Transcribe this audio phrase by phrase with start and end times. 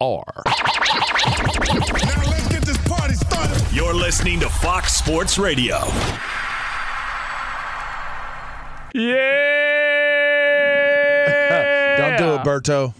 [0.00, 0.24] FSR.
[3.72, 5.78] You're listening to Fox Sports Radio.
[8.94, 9.14] Yeah.
[11.98, 12.94] Don't do it, Berto.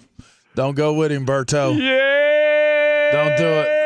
[0.55, 1.77] Don't go with him, Berto.
[1.77, 3.11] Yeah.
[3.13, 3.84] Don't do it.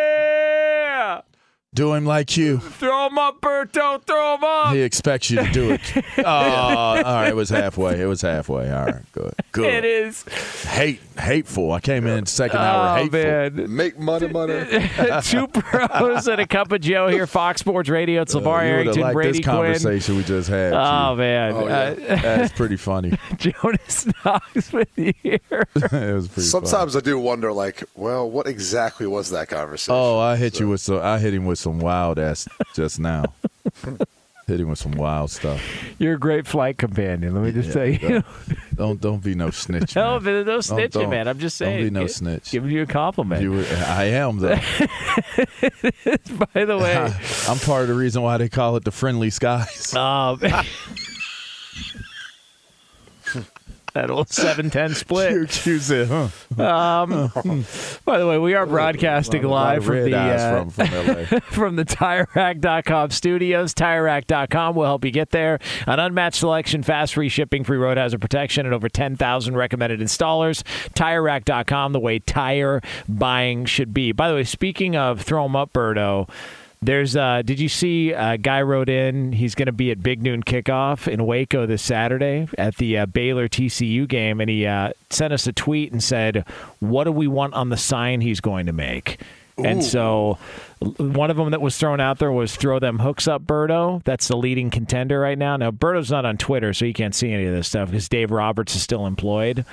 [1.75, 2.59] Do him like you.
[2.59, 4.03] Throw him up, Berto.
[4.03, 4.75] Throw him up.
[4.75, 5.81] He expects you to do it.
[6.19, 7.29] Oh, all right.
[7.29, 8.01] It was halfway.
[8.01, 8.71] It was halfway.
[8.73, 9.13] All right.
[9.13, 9.35] Good.
[9.53, 9.73] Good.
[9.73, 10.25] It is.
[10.65, 11.71] Hate, hateful.
[11.73, 13.21] I came in second hour Oh, hateful.
[13.21, 13.77] man.
[13.77, 14.65] Make money, money.
[15.23, 18.23] Two pros and a cup of Joe here, Fox Sports Radio.
[18.23, 18.65] It's LeVar Uh, you would've
[18.97, 19.57] Arrington, liked Brady this Quinn.
[19.57, 20.73] conversation we just had.
[20.73, 21.19] Oh, Chief.
[21.19, 21.53] man.
[21.53, 21.75] Oh, yeah.
[21.79, 23.17] Uh, That's pretty funny.
[23.37, 25.41] Jonas Knox with you here.
[25.77, 26.67] it was pretty funny.
[26.67, 29.95] Sometimes I do wonder, like, well, what exactly was that conversation?
[29.95, 30.99] Oh, I hit you with some.
[31.01, 33.25] I hit him with some wild ass just now.
[34.47, 35.61] hit him with some wild stuff.
[35.99, 37.35] You're a great flight companion.
[37.35, 38.09] Let me just Yeah, tell you.
[38.09, 38.25] don't,
[38.77, 39.95] don't don't be no snitch.
[39.97, 40.47] No, man.
[40.47, 41.29] no snitching, don't- man.
[41.29, 41.79] I'm just saying.
[41.81, 42.51] don't be no Gi- snitch.
[42.51, 43.43] Giving you a compliment.
[43.43, 44.55] You, I am though.
[46.55, 46.97] By the way,
[47.49, 49.95] I'm part of the reason why they call it the friendly skies.
[49.95, 50.41] um,
[54.01, 55.33] that old seven ten split.
[55.33, 56.29] You accuse it, huh?
[56.63, 57.09] Um,
[58.05, 63.11] by the way, we are broadcasting live from the uh, from, from from the TireRack.com
[63.11, 63.73] studios.
[63.73, 65.59] TireRack.com will help you get there.
[65.87, 70.63] An unmatched selection, fast free shipping, free road hazard protection, and over 10,000 recommended installers.
[70.95, 74.13] TireRack.com, the way tire buying should be.
[74.13, 76.29] By the way, speaking of throw throw 'em up, Birdo.
[76.81, 80.23] There's uh did you see a guy wrote in he's going to be at Big
[80.23, 84.93] Noon Kickoff in Waco this Saturday at the uh, Baylor TCU game and he uh,
[85.11, 86.45] sent us a tweet and said
[86.79, 89.19] what do we want on the sign he's going to make
[89.57, 90.39] and so
[90.99, 94.03] one of them that was thrown out there was throw them hooks up Birdo.
[94.05, 95.57] That's the leading contender right now.
[95.57, 98.31] Now Birdo's not on Twitter, so he can't see any of this stuff because Dave
[98.31, 99.65] Roberts is still employed.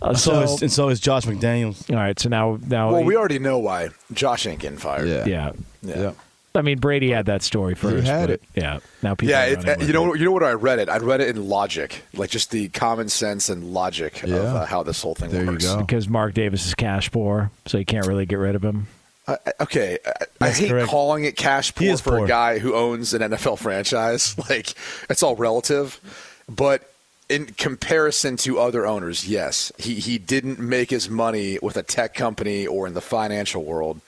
[0.00, 1.90] Uh, So, so, is, and so is Josh McDaniels.
[1.90, 5.08] all right, so now now well, we already know why Josh ain't getting fired.
[5.08, 5.26] Yeah.
[5.26, 5.52] yeah.
[5.82, 6.12] Yeah.
[6.56, 8.06] I mean Brady had that story first.
[8.06, 8.42] had but it.
[8.54, 8.78] Yeah.
[9.02, 10.18] Now people Yeah, are it, running uh, with you know, it.
[10.18, 10.88] you know what I read it.
[10.88, 14.82] I read it in logic, like just the common sense and logic of uh, how
[14.82, 15.64] this whole thing There you works.
[15.64, 15.78] go.
[15.80, 18.86] because Mark Davis is cash poor, so you can't really get rid of him.
[19.28, 20.88] I, I- okay, I, I hate correct.
[20.88, 22.24] calling it cash poor for poor.
[22.24, 24.34] a guy who owns an NFL franchise.
[24.48, 24.74] Like
[25.10, 26.00] it's all relative,
[26.48, 26.90] but
[27.28, 32.14] in comparison to other owners, yes, he he didn't make his money with a tech
[32.14, 34.00] company or in the financial world,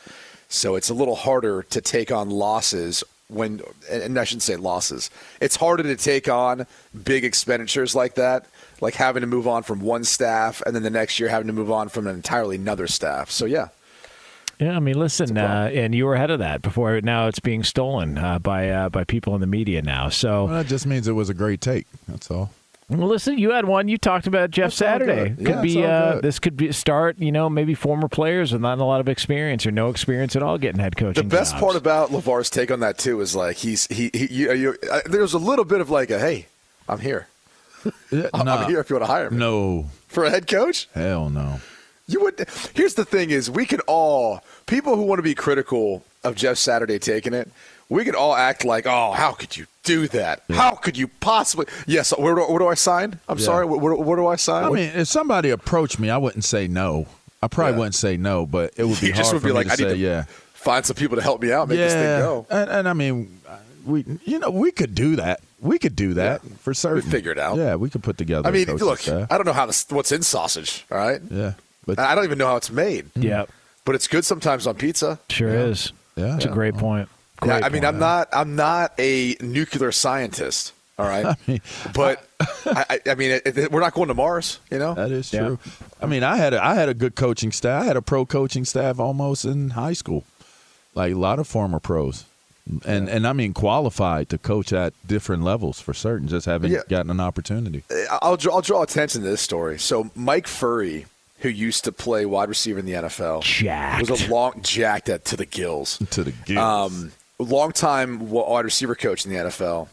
[0.48, 3.60] so it's a little harder to take on losses when
[3.90, 5.10] and I shouldn't say losses.
[5.40, 6.66] It's harder to take on
[7.04, 8.46] big expenditures like that,
[8.80, 11.52] like having to move on from one staff and then the next year having to
[11.52, 13.30] move on from an entirely another staff.
[13.30, 13.68] So yeah,
[14.58, 16.98] Yeah, I mean, listen, uh, and you were ahead of that before.
[17.02, 20.08] Now it's being stolen uh, by uh, by people in the media now.
[20.08, 21.86] So Well, that just means it was a great take.
[22.08, 22.50] That's all.
[22.90, 23.88] Well, listen, you had one.
[23.88, 25.28] You talked about Jeff That's all Saturday.
[25.30, 25.36] good.
[25.38, 26.22] Could Yeah, be it's all uh, good.
[26.24, 27.18] this could be start.
[27.18, 30.42] You know, maybe former players with not a lot of experience or no experience at
[30.42, 31.22] all getting head coaching.
[31.28, 31.60] The best jobs.
[31.62, 35.00] part about Lavar's take on that too is like he's he, he you, you, uh,
[35.04, 36.46] there's a little bit of like a hey,
[36.88, 37.28] I'm here.
[38.10, 40.88] Yeah, I'm here if you want to hire me no, for a head coach.
[40.94, 41.60] hell no.
[42.06, 42.48] You would.
[42.74, 46.56] Here's the thing: is we could all people who want to be critical of Jeff
[46.56, 47.50] Saturday taking it.
[47.90, 50.42] We could all act like, oh, how could you do that?
[50.50, 51.66] How could you possibly?
[51.86, 52.12] Yes.
[52.16, 53.18] Where do, where do I sign?
[53.28, 53.44] I'm Yeah.
[53.44, 53.66] sorry.
[53.66, 54.64] Where, where, where do I sign?
[54.64, 57.06] I mean, if somebody approached me, I wouldn't say no.
[57.42, 57.78] I probably Yeah.
[57.78, 59.66] wouldn't say no, but it would be you hard just would for be me like,
[59.68, 60.24] to I say need to yeah.
[60.54, 62.46] find some people to help me out, make yeah, this thing go.
[62.50, 63.40] And, and I mean,
[63.86, 65.40] we you know we could do that.
[65.60, 67.02] We could do that for certain.
[67.02, 67.56] figure it out.
[67.56, 68.46] Yeah, we could put together.
[68.48, 69.26] I mean, look, staff.
[69.30, 70.84] I don't know how this, what's in sausage.
[70.90, 71.54] All right, yeah,
[71.86, 73.22] but I don't even know how it's made, mm-hmm.
[73.22, 73.46] Yeah,
[73.84, 75.18] but it's good sometimes on pizza.
[75.30, 75.92] sure is.
[76.16, 77.08] yeah, It's a great point.
[77.44, 77.84] Yeah, I mean.
[77.84, 80.72] I'm not I'm not a nuclear scientist.
[80.98, 81.60] All right, mean,
[81.94, 82.24] but
[82.66, 84.58] I, I, I mean, it, it- we're not going to Mars.
[84.68, 85.40] You know, That is Yeah.
[85.46, 85.58] true.
[86.02, 87.82] I mean, I had a, I had a good coaching staff.
[87.82, 90.24] I had a pro coaching staff almost in high school,
[90.96, 92.24] like a lot of former pros,
[92.84, 96.26] and and I mean qualified to coach at different levels for certain.
[96.26, 96.80] Just haven't Yeah.
[96.88, 97.84] gotten an opportunity.
[98.20, 99.78] I'll draw, I'll draw attention to this story.
[99.78, 101.06] So Mike Furrey,
[101.40, 104.10] who used to play wide receiver in the NFL, Jacked.
[104.10, 105.98] was a long jacked at to the gills.
[106.10, 106.58] To the gills.
[106.92, 109.88] Um, long time wide receiver coach in the NFL,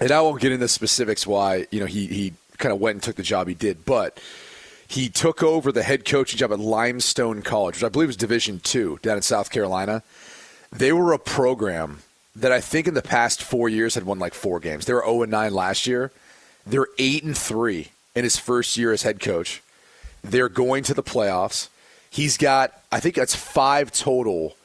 [0.00, 3.02] and I won't get into specifics why you know he he kind of went and
[3.02, 4.20] took the job he did, but
[4.86, 8.60] he took over the head coaching job at Limestone College, which I believe is Division
[8.60, 10.02] two down in South Carolina.
[10.72, 12.02] They were a program
[12.36, 14.86] that I think in the past four years had won like four games.
[14.86, 16.12] They were zero and nine last year.
[16.66, 19.62] They're eight and three in his first year as head coach.
[20.22, 21.68] They're going to the playoffs.
[22.10, 24.56] He's got, I think that's five total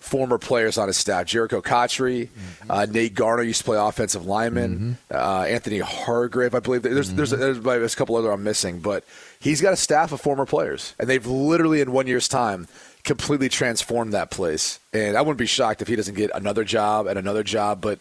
[0.00, 1.26] former players on his staff.
[1.26, 2.30] Jericho Cotchery,
[2.68, 4.98] uh, Nate Garner used to play offensive lineman.
[5.10, 6.82] Uh, Anthony Hargrave, I believe.
[6.82, 9.04] There's, there's, there's, there's a couple other I'm missing, but
[9.38, 12.66] he's got a staff of former players, and they've literally in one year's time
[13.04, 14.80] completely transformed that place.
[14.92, 18.00] And I wouldn't be shocked if he doesn't get another job and another job, but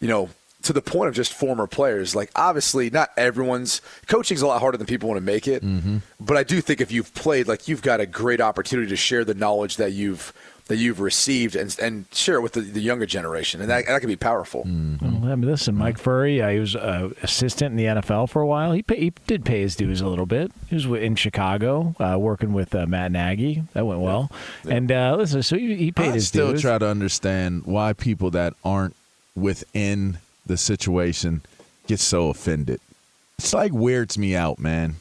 [0.00, 0.30] you know.
[0.62, 4.76] To the point of just former players, like obviously not everyone's coaching's a lot harder
[4.76, 5.62] than people want to make it,
[6.18, 9.24] but I do think if you've played, like you've got a great opportunity to share
[9.24, 10.32] the knowledge that you've
[10.68, 14.00] that you've received and and share it with the, the younger generation, and that, that
[14.00, 14.62] can be powerful.
[14.64, 18.42] Well, I mean, listen, Mike Furrey, uh, he was uh, assistant in the NFL for
[18.42, 18.72] a while.
[18.72, 20.50] He pay, he did pay his dues a little bit.
[20.68, 23.62] He was in Chicago uh, working with uh, Matt Nagy.
[23.74, 24.30] That went well.
[24.68, 26.60] And uh, listen, so he, he paid I his still dues.
[26.60, 28.96] Still try to understand why people that aren't
[29.36, 31.42] within the situation
[31.86, 32.80] get so offended.
[33.38, 34.96] It's like weirds me out, man.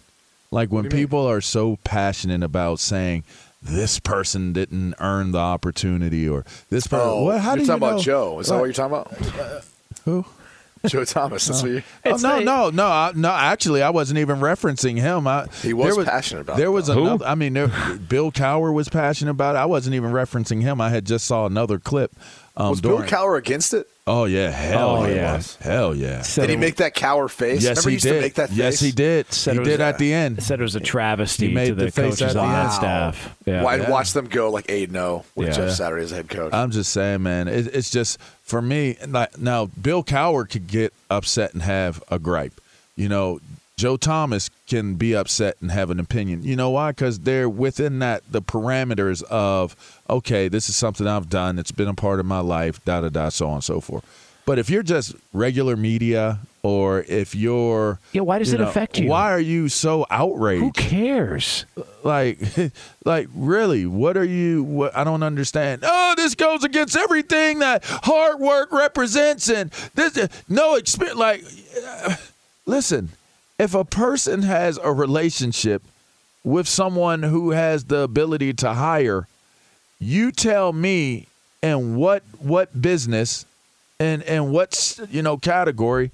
[0.51, 3.23] Like when people are so passionate about saying
[3.65, 7.07] this person didn't earn the opportunity or this person.
[7.09, 7.41] Oh, what?
[7.41, 7.88] How you're do you talking know?
[7.94, 8.39] about Joe?
[8.39, 9.63] Is that what you're talking about?
[10.06, 10.25] Who?
[10.85, 11.47] Joe Thomas.
[11.47, 11.81] That's what you.
[12.06, 13.31] Oh, It's no, not- no, no, I, no.
[13.31, 15.25] Actually, I wasn't even referencing him.
[15.25, 17.01] I, He was there passionate about There was though.
[17.03, 17.25] another.
[17.25, 17.67] I mean, there,
[18.07, 19.57] Bill Cowher was passionate about it.
[19.57, 20.79] I wasn't even referencing him.
[20.79, 22.12] I had just saw another clip.
[22.56, 23.89] Um, Was Bill during- Cowher against it?
[24.07, 25.41] Oh yeah, hell Oh, yeah, yeah.
[25.61, 26.21] hell yeah.
[26.21, 27.63] Said Did he make that Cowher face?
[27.63, 28.13] Yes, Remember he used did.
[28.13, 28.57] to make that face?
[28.57, 29.33] yes, he did.
[29.33, 30.43] Said he did a- at the end.
[30.43, 32.73] said it was a travesty made to the, the face coaches on the that end.
[32.73, 33.35] staff.
[33.47, 33.63] Yeah.
[33.63, 33.89] Well, I'd Yeah.
[33.89, 35.53] watch them go like eight zero oh with Yeah.
[35.55, 36.53] Jeff Saturday as head coach.
[36.53, 37.47] I'm just saying, man.
[37.47, 38.95] It, it's just for me.
[39.07, 42.62] Like now, Bill Cowher could get upset and have a gripe.
[42.95, 43.39] You know,
[43.77, 46.44] Joe Thomas can be upset and have an opinion.
[46.44, 46.91] You know why?
[46.91, 49.75] Because they're within that the parameters of
[50.10, 51.60] okay, this is something I've done.
[51.60, 52.84] It's been a part of my life.
[52.86, 53.29] Da da da.
[53.29, 54.05] So on and so forth.
[54.46, 58.98] But if you're just regular media, or if you're Yeah, why does it know, affect
[58.98, 59.10] you?
[59.10, 60.63] Why are you so outraged?
[60.63, 61.65] Who cares?
[62.03, 62.39] like
[63.05, 67.84] like really what are you what i don't understand oh this goes against everything that
[67.84, 70.15] hard work represents and this
[70.48, 71.44] no experience like
[71.84, 72.15] uh,
[72.67, 73.10] listen
[73.57, 75.81] if a person has a relationship
[76.43, 79.27] with someone who has the ability to hire
[80.00, 81.27] you tell me
[81.62, 83.45] in what what business
[84.00, 86.12] and and what you know category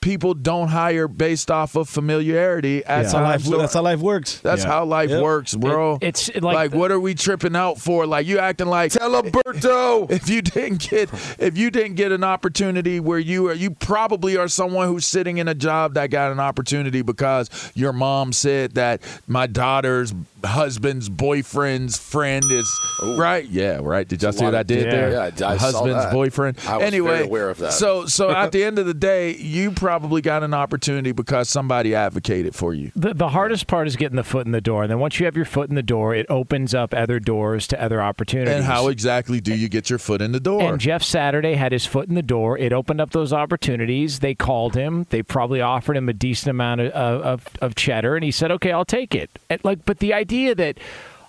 [0.00, 3.42] people don't hire based off of familiarity at That's how life.
[3.42, 4.38] That's how life works.
[4.38, 4.68] that's Yeah.
[4.68, 5.22] how life Yep.
[5.22, 5.94] works, bro.
[6.00, 8.06] It- it's like, like the- what are we tripping out for?
[8.06, 10.08] Like you acting like Teleberto.
[10.10, 14.36] if you didn't get if you didn't get an opportunity where you are you probably
[14.36, 18.74] are someone who's sitting in a job that got an opportunity because your mom said
[18.74, 20.12] that my daughter's
[20.44, 22.68] husband's boyfriend's friend is
[23.16, 23.46] right.
[23.48, 24.06] Yeah, right.
[24.06, 24.90] Did y'all see what I did yeah.
[24.90, 25.10] there?
[25.10, 26.12] Yeah, I- I saw husband's that.
[26.12, 26.58] boyfriend.
[26.66, 27.72] I was anyway, very aware of that.
[27.72, 31.94] So, so at the end of the day, you probably got an opportunity because somebody
[31.94, 32.92] advocated for you.
[32.94, 34.82] The, the hardest part is getting the foot in the door.
[34.82, 37.66] And then once you have your foot in the door, it opens up other doors
[37.68, 38.54] to other opportunities.
[38.54, 40.62] And how exactly do you get your foot in the door?
[40.62, 42.56] And Jeff Saturday had his foot in the door.
[42.58, 44.20] It opened up those opportunities.
[44.20, 45.06] They called him.
[45.10, 48.72] They probably offered him a decent amount of, of, of cheddar, and he said, "Okay,
[48.72, 50.78] I'll take it." And like, but the idea that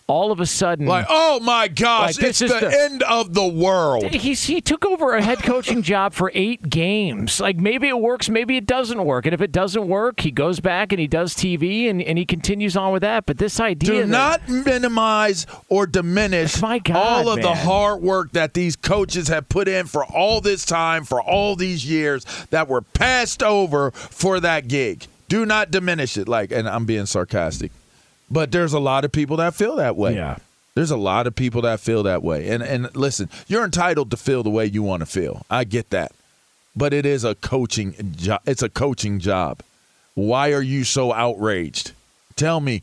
[0.07, 3.45] all of a sudden, like, oh my gosh, Like, it's the, the- end of the
[3.47, 4.05] world.
[4.05, 7.39] He's, he took over a head coaching job for eight games.
[7.39, 9.27] Like maybe it works, maybe it doesn't work.
[9.27, 12.25] And if it doesn't work, he goes back and he does TV and, and he
[12.25, 13.27] continues on with that.
[13.27, 18.01] But this idea Do that- not minimize or diminish My God, all of the hard
[18.01, 22.25] work that these coaches have put in for all this time, for all these years
[22.49, 25.05] that were passed over for that gig.
[25.27, 26.27] Do not diminish it.
[26.27, 27.71] Like, and I'm being sarcastic,
[28.29, 30.15] but there's a lot of people that feel that way.
[30.15, 30.37] Yeah.
[30.75, 32.49] There's a lot of people that feel that way.
[32.49, 35.45] And and listen, you're entitled to feel the way you want to feel.
[35.49, 36.11] I get that.
[36.75, 38.41] But it is a coaching job.
[38.45, 39.61] It's a coaching job.
[40.13, 41.91] Why are you so outraged?
[42.35, 42.81] Tell me,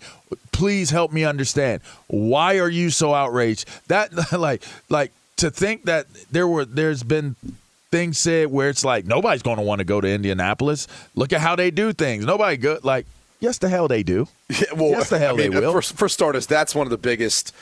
[0.53, 1.81] please help me understand.
[2.09, 3.67] Why are you so outraged?
[3.89, 7.37] That like like to think that there were there's been
[7.91, 10.89] things said where it's like nobody's going to want to go to Indianapolis.
[11.15, 12.27] Look at how they do things.
[12.27, 13.07] Nobody good like
[13.41, 14.29] yes the hell they do.
[14.49, 15.73] Yeah, well, yes the hell I mean, they will.
[15.73, 17.55] For, for starters, that's one of the biggest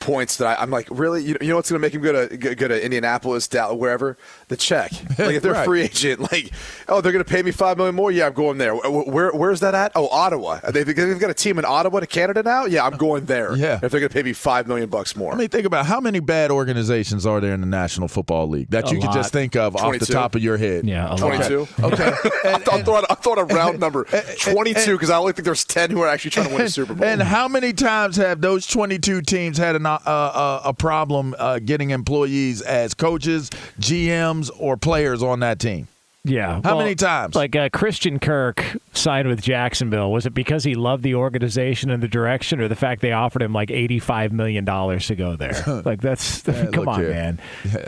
[0.00, 1.22] points that I, I'm like, really?
[1.22, 3.76] You, you know what's going to make him go to go, go to Indianapolis, Dallas,
[3.78, 4.16] wherever?
[4.48, 4.90] The check.
[5.20, 5.64] Like if they're Right.
[5.66, 6.50] free agent, like,
[6.88, 8.10] oh, they're going to pay me five million more.
[8.10, 8.74] Yeah, I'm going there.
[8.74, 9.92] Where, where where's that at?
[9.94, 10.60] Oh, Ottawa.
[10.70, 12.64] They, they've got a team in Ottawa to Canada now.
[12.64, 13.54] Yeah, I'm going there.
[13.54, 13.74] Yeah.
[13.82, 15.32] if they're going to pay me five million bucks more.
[15.32, 18.70] I mean, think about how many bad organizations are there in the National Football League
[18.70, 19.14] that A you can lot.
[19.14, 20.86] just think of off the top of your head.
[20.86, 21.18] Yeah, a lot.
[21.18, 21.68] 22.
[21.82, 22.04] Okay.
[22.44, 25.64] I thought, I thought I thought a round number 22 because I only think there's
[25.64, 27.04] 10 who are actually trying to win the Super Bowl.
[27.06, 31.90] And how many times have those 22 teams had an, uh, a problem uh, getting
[31.90, 35.88] employees as coaches, GMs, or players on that team?
[36.24, 36.60] Yeah.
[36.62, 37.34] How well, many times?
[37.34, 38.62] Like uh, Christian Kirk
[38.92, 40.12] signed with Jacksonville.
[40.12, 43.40] Was it because he loved the organization and the direction, or the fact they offered
[43.40, 45.64] him like eighty-five million dollars to go there?
[45.84, 47.10] like that's come on, here.
[47.10, 47.40] man.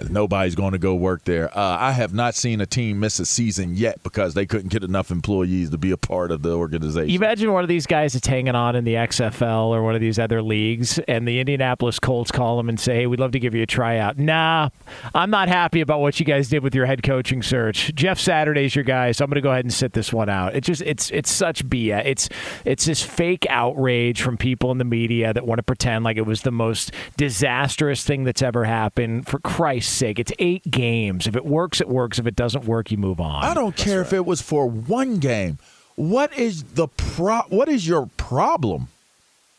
[0.08, 1.50] Nobody's going to go work there.
[1.56, 4.82] Uh, I have not seen a team miss a season yet because they couldn't get
[4.82, 7.10] enough employees to be a part of the organization.
[7.10, 10.00] You imagine one of these guys is hanging on in the XFL or one of
[10.00, 13.40] these other leagues, and the Indianapolis Colts call him and say, "Hey, we'd love to
[13.40, 14.70] give you a tryout." Nah,
[15.14, 17.94] I'm not happy about what you guys did with your head coaching search.
[17.94, 20.54] Jeff Saturday's your guy, so I'm going to go ahead and sit this one out.
[20.54, 22.02] It just it's it's such BS.
[22.04, 22.28] It's
[22.64, 26.26] it's this fake outrage from people in the media that want to pretend like it
[26.26, 29.26] was the most disastrous thing that's ever happened.
[29.26, 31.26] For Christ's sake, it's eight games.
[31.26, 32.18] If it works, it works.
[32.18, 33.44] If it doesn't work, you move on.
[33.44, 35.58] I don't care if it was for one game.
[35.96, 37.40] What is the pro?
[37.48, 38.88] What is your problem?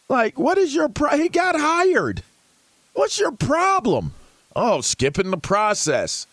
[0.09, 1.17] Like, what is your pro?
[1.17, 2.23] He got hired.
[2.93, 4.13] What's your problem?
[4.55, 6.27] Oh, skipping the process.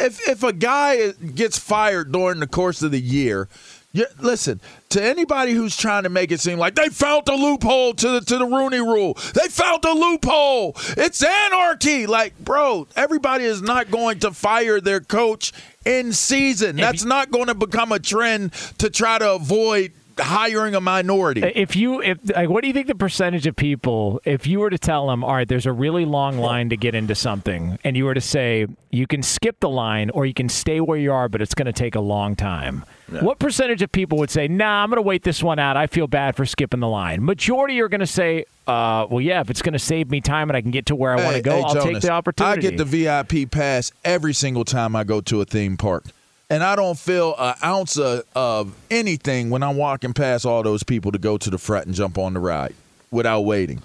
[0.00, 3.48] If if a guy gets fired during the course of the year,
[3.92, 4.60] you, listen
[4.90, 8.20] to anybody who's trying to make it seem like they found the loophole to the
[8.20, 9.14] to the Rooney Rule.
[9.34, 10.76] They found the loophole.
[10.96, 12.06] It's anarchy.
[12.06, 15.52] Like, bro, everybody is not going to fire their coach
[15.84, 16.76] in season.
[16.76, 21.42] That's not going to become a trend to try to avoid hiring a minority.
[21.42, 24.70] If you, if like, what do you think the percentage of people, if you were
[24.70, 27.96] to tell them, all right, there's a really long line to get into something, and
[27.96, 31.12] you were to say you can skip the line or you can stay where you
[31.12, 32.84] are, but it's going to take a long time.
[33.20, 35.76] What percentage of people would say, "Nah, I'm going to wait this one out.
[35.76, 39.40] I feel bad for skipping the line." Majority are going to say, uh, "Well, yeah,
[39.40, 41.34] if it's going to save me time and I can get to where I want
[41.36, 44.94] to go, hey, I'll take the opportunity." I get the VIP pass every single time
[44.94, 46.04] I go to a theme park.
[46.50, 50.82] And I don't feel an ounce of, of anything when I'm walking past all those
[50.82, 52.74] people to go to the front and jump on the ride
[53.12, 53.82] without waiting.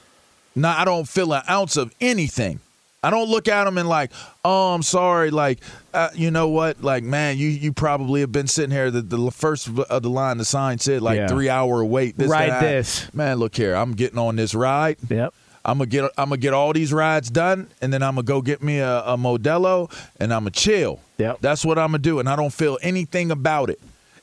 [0.56, 2.60] No, I don't feel an ounce of anything.
[3.04, 4.12] I don't look at them and like,
[4.44, 5.30] oh, I'm sorry.
[5.30, 5.60] Like,
[5.94, 6.82] uh, you know what?
[6.82, 8.90] Like, man, you you probably have been sitting here.
[8.90, 11.28] The, the first of the line, the sign said like Yeah.
[11.28, 12.18] three hour wait.
[12.18, 13.14] This, Ride this.
[13.14, 13.76] Man, look here.
[13.76, 14.98] I'm getting on this ride.
[15.08, 15.36] Yep.
[15.66, 18.42] I'm gonna get I'm gonna get all these rides done, and then I'm gonna go
[18.42, 21.00] get me a, a Modelo, and I'm gonna chill.
[21.18, 21.40] Yep.
[21.42, 23.80] That's what I'm gonna do, and I don't feel anything about it.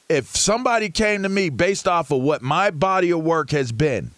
[0.08, 4.12] If somebody came to me based off of what my body of work has been,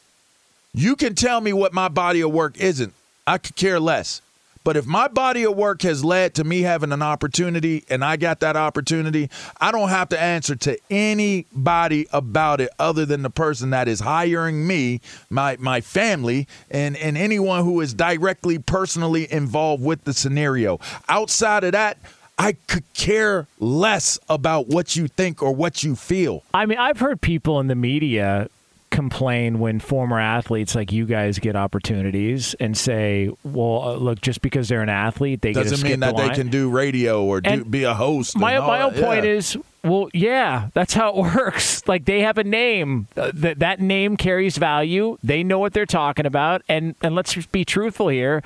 [0.75, 2.93] you can tell me what my body of work isn't.
[3.27, 4.21] I could care less.
[4.65, 8.17] But if my body of work has led to me having an opportunity and I
[8.17, 9.29] got that opportunity,
[9.61, 14.01] I don't have to answer to anybody about it other than the person that is
[14.01, 20.15] hiring me, my my family, and, and anyone who is directly personally involved with the
[20.15, 20.81] scenario.
[21.09, 21.99] Outside of that,
[22.39, 26.43] I could care less about what you think or what you feel.
[26.53, 28.49] I mean, I've heard people in the media
[28.95, 34.41] complain when former athletes like you guys get opportunities and say, "Well, uh, look, just
[34.41, 37.65] because they're an athlete, they doesn't mean that the they can do radio or do,
[37.65, 39.33] be a host." My my whole point yeah.
[39.33, 41.87] is, well, yeah, that's how it works.
[41.89, 43.09] Like they have a name.
[43.17, 45.19] Uh, that that name carries value.
[45.23, 48.43] They know what they're talking about, and and let's be truthful here.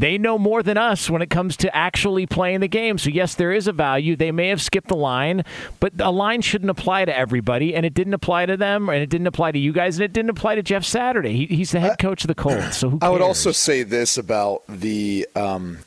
[0.00, 2.96] They know more than us when it comes to actually playing the game.
[2.96, 4.16] So yes, there is a value.
[4.16, 5.44] They may have skipped the line,
[5.78, 9.10] but a line shouldn't apply to everybody, and it didn't apply to them, and it
[9.10, 11.36] didn't apply to you guys, and it didn't apply to Jeff Saturday.
[11.36, 12.78] He, he's the head coach of the Colts.
[12.78, 12.98] So?
[13.02, 15.80] I would also say this about the um,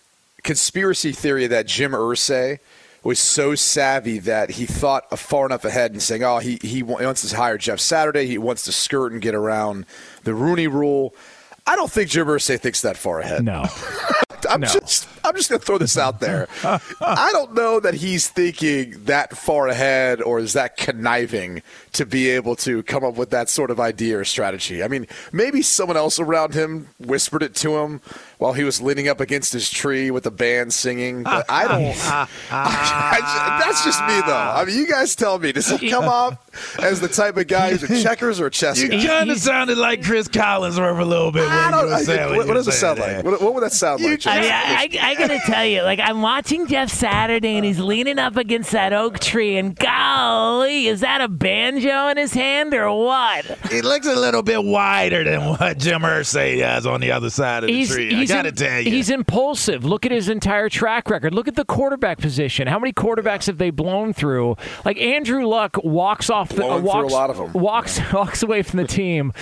[0.44, 2.60] conspiracy theory that Jim Irsay
[3.02, 7.28] was so savvy that he thought far enough ahead and saying, "Oh, he he wants
[7.28, 8.28] to hire Jeff Saturday.
[8.28, 9.88] He wants to skirt and get around
[10.24, 11.16] the Rooney Rule."
[11.66, 13.44] I don't think Jim Irsay thinks that far ahead.
[13.44, 13.66] No.
[14.50, 14.68] I'm No.
[14.68, 16.50] just I'm just gonna throw this out there.
[16.66, 21.62] I don't know that he's thinking that far ahead or is that conniving
[21.94, 24.84] to be able to come up with that sort of idea or strategy.
[24.84, 28.02] I mean, maybe someone else around him whispered it to him
[28.44, 31.24] while he was leaning up against his tree with the band singing.
[31.24, 31.96] But ah, I don't.
[32.00, 33.20] Ah, ah, I
[33.62, 34.36] ju- that's just me though.
[34.36, 35.54] I mean, you guys tell me.
[35.54, 36.38] Does he come off
[36.80, 39.06] as the type of guy who's a checkers or a chess You guy?
[39.06, 41.48] kind of sounded like Cris Collinsworth a little bit.
[41.48, 43.24] I don't, I- saying what, you what does it sound like?
[43.24, 44.28] What, what would that sound You like?
[44.28, 44.44] I, James?
[44.44, 48.20] mean, I, I, I gotta tell you, like I'm watching Jeff Saturday and he's leaning
[48.20, 52.92] up against that oak tree, and golly, is that a banjo in his hand or
[53.06, 53.46] what?
[53.72, 57.64] It looks a little bit wider than what Jim Irsay has on the other side
[57.64, 58.14] of the He's, tree.
[58.14, 58.92] he's I gotta tell you.
[58.92, 59.86] he's impulsive.
[59.86, 61.34] Look at his entire track record.
[61.34, 62.68] Look at the quarterback position.
[62.68, 64.58] How many quarterbacks have they blown through?
[64.86, 67.54] Like Andrew Luck walks off the uh, through a walks, lot of 'em.
[67.54, 69.34] walks walks away from the team.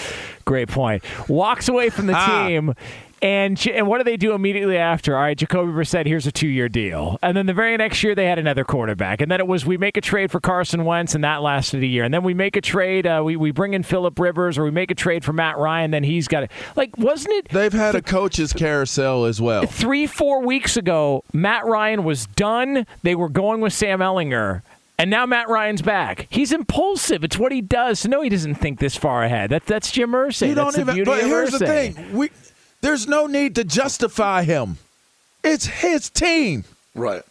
[0.46, 1.04] Great point.
[1.30, 2.48] Walks away from the Ah.
[2.48, 2.74] team.
[3.22, 5.16] And and what do they do immediately after?
[5.16, 7.20] All right, Jacoby Brissett, here's a two year deal.
[7.22, 9.22] And then the very next year they had another quarterback.
[9.22, 11.86] And then it was we make a trade for Carson Wentz, and that lasted a
[11.86, 12.04] year.
[12.04, 14.72] And then we make a trade, uh, we we bring in Philip Rivers, or we
[14.72, 15.92] make a trade for Matt Ryan.
[15.92, 16.51] Then he's got it.
[16.75, 17.50] Like wasn't it?
[17.50, 19.68] They've had a coach's carousel as well.
[19.68, 22.88] three, four weeks ago, Matt Ryan was done.
[23.04, 24.63] They were going with Sam Ehlinger.
[24.98, 26.28] And now Matt Ryan's back.
[26.30, 27.24] He's impulsive.
[27.24, 28.00] It's what he does.
[28.01, 29.50] So no, he doesn't think this far ahead.
[29.50, 30.50] That, that's Jim Irsay.
[30.50, 31.06] You that's don't even.
[31.06, 32.30] But here's the thing: we
[32.82, 34.78] there's no need to justify him.
[35.44, 36.64] It's his team.
[36.96, 37.24] right.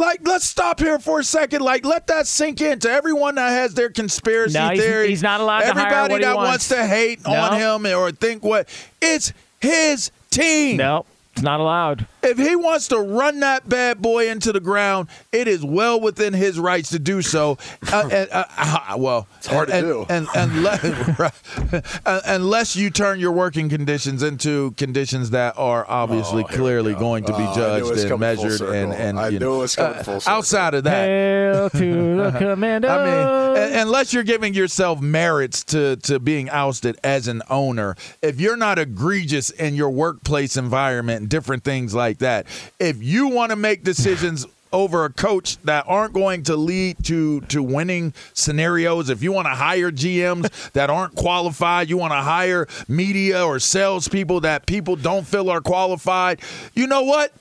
[0.00, 1.60] Like, let's stop here for a second.
[1.60, 5.08] Like, let that sink in to everyone that has their conspiracy No, he's- theory.
[5.08, 6.48] he's not allowed to hire Everybody what he that wants.
[6.50, 7.34] wants to hate No.
[7.34, 8.68] on him or think what
[9.02, 10.76] it's his team.
[10.76, 12.06] No, it's not allowed.
[12.28, 16.32] If he wants to run that bad boy into the ground, it is well within
[16.34, 17.58] his rights to do so.
[17.92, 20.06] Uh, and, uh, uh, well, it's hard to do.
[20.08, 20.84] and, and, unless,
[22.06, 27.32] uh, unless you turn your working conditions into conditions that are obviously clearly going to
[27.32, 28.50] be Oh, I knew it judged was and measured.
[28.52, 28.92] And, circle.
[28.92, 30.36] and I you knew know, it was coming uh, full circle.
[30.38, 32.88] outside of that, Hail to the commando.
[32.88, 37.96] I mean, un- unless you're giving yourself merits to, to being ousted as an owner,
[38.22, 42.46] if you're not egregious in your workplace environment and different things like that,
[42.78, 47.40] if you want to make decisions over a coach that aren't going to lead to
[47.42, 52.20] to winning scenarios, if you want to hire GMs that aren't qualified, you want to
[52.20, 56.40] hire media or salespeople that people don't feel are qualified,
[56.74, 57.32] you know what?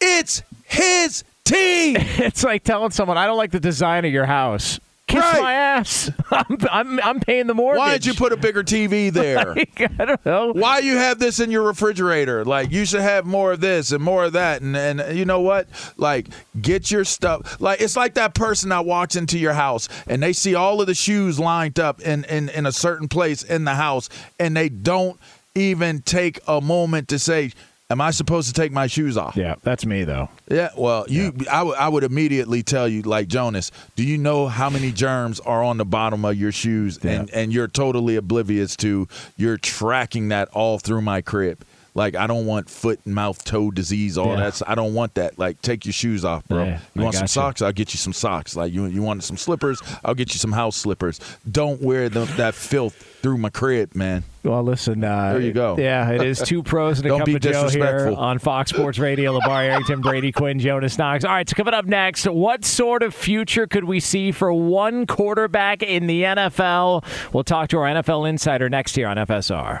[0.00, 1.96] It's his team.
[1.98, 4.80] it's like telling someone, I don't like the design of your house.
[5.14, 5.40] Kiss Right.
[5.42, 6.10] my ass.
[6.30, 7.78] I'm, I'm, I'm paying the mortgage.
[7.78, 9.54] Why did you put a bigger TV there?
[9.98, 10.52] I don't know.
[10.52, 14.02] why you have this in your refrigerator like you should have more of this and
[14.02, 16.26] more of that and and you know what like
[16.60, 20.32] get your stuff like it's like that person that walks into your house and they
[20.32, 23.74] see all of the shoes lined up in in, in a certain place in the
[23.74, 25.18] house and they don't
[25.54, 27.52] even take a moment to say
[27.90, 30.28] am i supposed to take my shoes off Yeah, that's me though.
[30.50, 34.46] yeah, well, you, I would- I would immediately tell you, like Jonas, do you know
[34.48, 38.76] how many germs are on the bottom of your shoes, and and you're totally oblivious
[38.76, 39.06] to.
[39.36, 41.64] You're tracking that all through my crib.
[41.94, 44.18] Like I don't want foot and mouth toe disease.
[44.18, 44.36] All Yeah.
[44.36, 45.38] that's I don't want that.
[45.38, 46.64] Like take your shoes off, bro.
[46.64, 47.32] Yeah, you I want some gotcha.
[47.32, 47.62] socks?
[47.62, 48.56] I'll get you some socks.
[48.56, 49.80] Like you you want some slippers?
[50.04, 51.20] I'll get you some house slippers.
[51.50, 54.24] Don't wear the, that filth through my crib, man.
[54.42, 55.02] Well, listen.
[55.04, 55.76] Uh, There you go.
[55.78, 58.98] Yeah, it is two pros and a cup be of Joe here on Fox Sports
[58.98, 59.38] Radio.
[59.38, 61.24] LeVar Arrington, Brady Quinn, Jonas Knox.
[61.24, 65.06] All right, so coming up next, what sort of future could we see for one
[65.06, 67.04] quarterback in the NFL?
[67.32, 69.80] We'll talk to our NFL insider next here on FSR.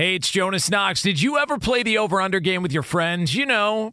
[0.00, 1.02] Hey, it's Jonas Knox.
[1.02, 3.34] Did you ever play the over under game with your friends?
[3.34, 3.92] You know,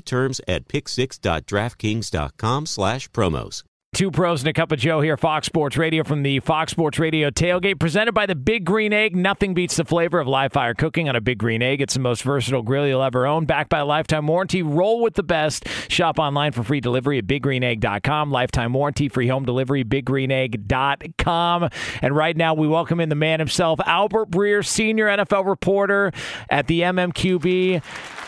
[0.00, 3.62] Terms at pick6.draftkings.com slash promos.
[3.94, 6.98] Two pros and a cup of Joe here, Fox Sports Radio from the Fox Sports
[6.98, 9.14] Radio tailgate, presented by the Big Green Egg.
[9.14, 11.82] Nothing beats the flavor of live fire cooking on a Big Green Egg.
[11.82, 14.62] It's the most versatile grill you'll ever own, backed by a lifetime warranty.
[14.62, 15.68] Roll with the best.
[15.90, 18.30] Shop online for free delivery at biggreenegg.com.
[18.30, 21.68] Lifetime warranty, free home delivery, biggreenegg.com.
[22.00, 26.12] And right now, we welcome in the man himself, Albert Breer, senior NFL reporter
[26.48, 27.82] at the MMQB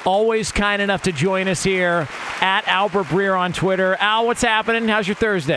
[0.04, 2.06] always kind enough to join us here
[2.42, 3.96] at Albert Breer on Twitter.
[4.00, 4.86] Al, what's happening?
[4.86, 5.53] How's your Thursday?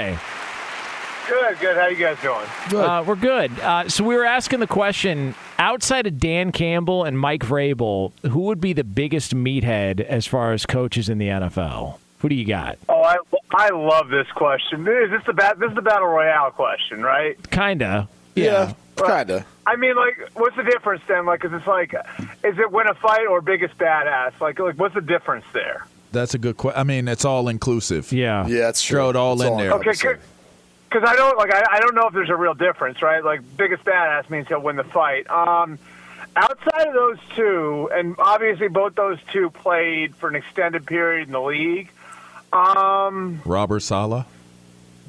[1.28, 1.76] Good, good.
[1.76, 2.46] How you guys doing?
[2.70, 2.86] Good.
[2.86, 3.52] Uh, we're good.
[3.60, 8.42] Uh, so we were asking the question: outside of Dan Campbell and Mike Vrabel, who
[8.42, 11.98] would be the biggest meathead as far as coaches in the NFL?
[12.20, 12.78] Who do you got?
[12.90, 13.18] Oh, I,
[13.52, 14.82] I love this question.
[14.82, 17.38] Is this the bat, this is the battle royale question, right?
[17.52, 18.10] Kinda.
[18.36, 18.74] Yeah, yeah
[19.06, 19.46] kinda.
[19.66, 21.26] I mean, like, what's the difference then?
[21.26, 21.94] Like, cause it's like,
[22.44, 24.40] is it win a fight or biggest badass?
[24.40, 25.86] Like, like, what's the difference there?
[26.12, 26.80] That's a good question.
[26.80, 28.12] I mean, it's all inclusive.
[28.12, 28.98] Yeah, yeah, it's true.
[28.98, 29.72] Throw it all it's in all there.
[29.74, 29.92] Okay,
[30.90, 31.54] because I don't like.
[31.54, 33.24] I, I don't know if there's a real difference, right?
[33.24, 35.30] Like, biggest badass means he'll win the fight.
[35.30, 35.78] Um,
[36.36, 41.34] outside of those two, and obviously both those two played for an extended period in
[41.34, 41.92] the league.
[42.54, 44.26] Um, Robert Saleh.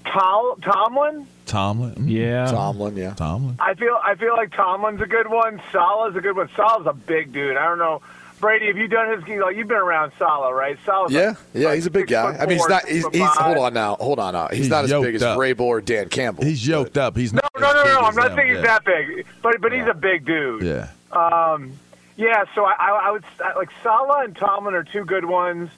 [0.04, 1.26] Tol- Tomlin.
[1.46, 1.94] Tomlin.
[1.94, 2.10] Mm.
[2.10, 2.46] Yeah.
[2.50, 2.96] Tomlin.
[2.96, 3.14] Yeah.
[3.14, 3.56] Tomlin.
[3.60, 5.60] I feel I feel like Tomlin's a good one.
[5.72, 6.48] Saleh's a good one.
[6.56, 7.56] Saleh's a big dude.
[7.56, 8.02] I don't know.
[8.40, 9.28] Brady, have you done his?
[9.40, 10.78] Like, you've been around Saleh, right?
[10.84, 11.10] Saleh.
[11.10, 12.36] yeah, like, yeah, like he's a big guy.
[12.36, 12.86] I mean, he's not.
[12.86, 14.48] He's, he's hold on now, hold on now.
[14.48, 15.38] He's, He's not as big as yoked up.
[15.38, 16.44] Vrabel or Dan Campbell.
[16.44, 17.16] He's yoked but, up.
[17.16, 17.60] He's No, not.
[17.60, 18.06] no, as no, no.
[18.06, 20.62] I'm not them, saying he's that big, but but he's a big dude.
[20.62, 20.88] Yeah.
[21.12, 21.72] Um,
[22.16, 22.44] yeah.
[22.54, 23.24] So I, I, I would
[23.56, 25.70] like Saleh and Tomlin are two good ones.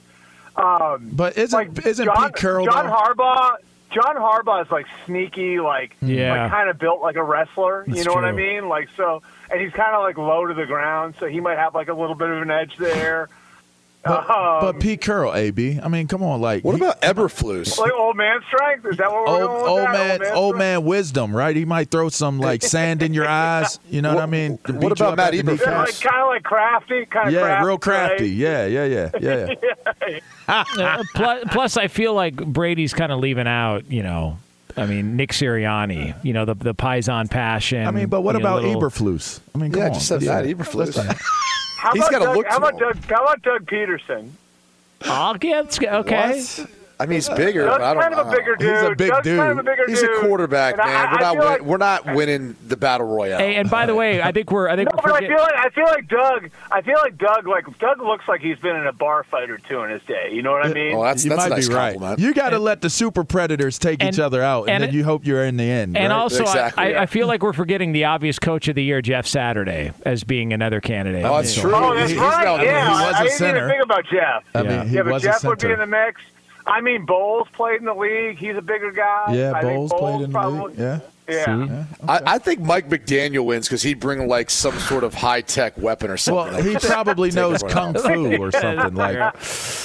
[0.55, 2.65] Um, But isn't like isn't John, Pete Carroll?
[2.65, 2.85] John?
[2.89, 3.55] Harbaugh.
[3.91, 6.31] John Harbaugh is like sneaky, like Yeah.
[6.43, 7.83] like kind of built like a wrestler.
[7.87, 8.69] you That's know what I mean?
[8.69, 11.75] Like so, and he's kind of like low to the ground, so he might have
[11.75, 13.27] like a little bit of an edge there.
[14.03, 15.79] But, Um, but Pete Carroll, AB.
[15.81, 17.77] I mean, come on, like What he- about Eberflus?
[17.77, 18.85] like old man strength?
[18.87, 19.91] Is that what we're old going with old that?
[20.21, 20.57] man old strength?
[20.57, 21.55] man wisdom, right?
[21.55, 23.79] He might throw some like sand in your eyes.
[23.89, 24.57] You know what, I mean?
[24.65, 25.65] what about Matt Eberflus?
[25.65, 28.23] like kind of like crafty, kind of Yeah, crafty, real crafty.
[28.23, 28.31] right?
[28.33, 29.55] Yeah, yeah, yeah, yeah.
[30.07, 30.19] yeah.
[30.47, 34.37] Uh, plus, plus, I feel like Brady's kind of leaving out, you know.
[34.75, 37.85] I mean, Nick Sirianni, you know, the the Paisan passion.
[37.87, 39.39] I mean, but what you know, about little- Eberflus?
[39.55, 39.93] I mean, come Yeah, I on.
[39.93, 40.57] just said let's- that.
[40.57, 41.21] Eberflus.
[41.81, 42.95] How He's about gotta Doug, look How about Doug?
[43.05, 44.29] How about Doug Pederson?
[45.01, 46.37] I'll get okay.
[46.37, 46.69] What?
[47.01, 48.37] I mean, he's bigger, Doug's but I don't kind of a know.
[48.37, 48.71] bigger dude.
[48.71, 49.39] He's a big Doug's dude.
[49.39, 51.07] Kind of a bigger He's a quarterback, And man.
[51.07, 53.39] I, we're I not win, like, we're not winning the battle royale.
[53.39, 55.37] Hey, and by the way, I think we're I think No, we're but I feel
[55.37, 56.49] like I feel like Doug.
[56.71, 57.47] I feel like Doug.
[57.47, 60.29] Like Doug looks like he's been in a bar fight or two in his day.
[60.31, 60.93] You know what I mean?
[60.93, 61.93] well, that's You that's might a nice be right.
[61.93, 62.19] compliment.
[62.19, 64.93] You got to let the super predators take And- each other out, and, and- then
[64.93, 65.97] you hope you're in the end.
[65.97, 66.15] And right?
[66.19, 66.83] also, Exactly.
[66.83, 69.91] I, I, I feel like we're forgetting the obvious coach of the year, Jeff Saturday,
[70.05, 71.25] as being another candidate.
[71.25, 71.71] Oh, that's true.
[71.73, 72.63] oh, that's right.
[72.63, 73.57] yeah, He was I, a I didn't center.
[73.57, 74.43] even think about Jeff.
[74.55, 74.83] I Yeah.
[74.83, 76.21] mean, yeah, but Jeff would be in the mix.
[76.65, 78.37] I mean, Bowles played in the league.
[78.37, 79.33] He's a bigger guy.
[79.33, 80.79] yeah, I think Bowles played in the probably, league.
[80.79, 80.99] Yeah.
[81.29, 81.45] Yeah.
[81.45, 82.05] See?
[82.09, 85.77] I, I think Mike McDaniel wins because he'd bring like some sort of high tech
[85.77, 86.53] weapon or something.
[86.53, 89.35] Well, he probably knows everyone kung fu or something like.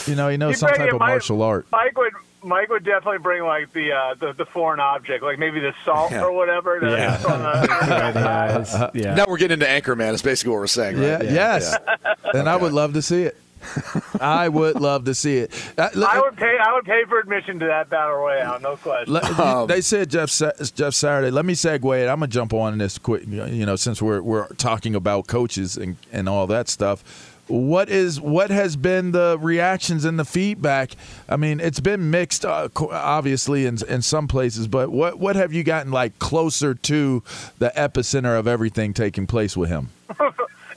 [0.08, 1.66] You know, he knows You some type of Mike- martial art.
[1.70, 2.12] Mike would
[2.42, 6.10] Mike would definitely bring like the uh, the, the foreign object, like maybe the salt
[6.10, 6.24] Yeah.
[6.24, 6.80] or whatever.
[6.80, 7.16] To, Yeah.
[7.18, 9.14] from the- Yeah.
[9.14, 10.14] Now we're getting into Anchorman.
[10.14, 11.04] Is basically what we're saying, Right?
[11.06, 11.24] Yeah, right?
[11.30, 11.76] yes.
[12.34, 13.36] And I would love to see it.
[14.20, 15.50] I would love to see it.
[15.78, 16.56] Uh, look- I would pay.
[16.58, 19.12] I would pay for admission to that battle royale, no question.
[19.12, 20.30] Let- Um, they said Jeff
[20.74, 21.30] Jeff Saturday.
[21.30, 22.08] Let me segue it.
[22.08, 23.24] I'm gonna jump on this quick.
[23.26, 27.32] You know, since we're we're talking about coaches and and all that stuff.
[27.48, 30.96] What is what has been the reactions and the feedback?
[31.28, 34.66] I mean, it's been mixed, uh, obviously, in in some places.
[34.66, 37.22] But what what have you gotten like closer to
[37.60, 39.90] the epicenter of everything taking place with him?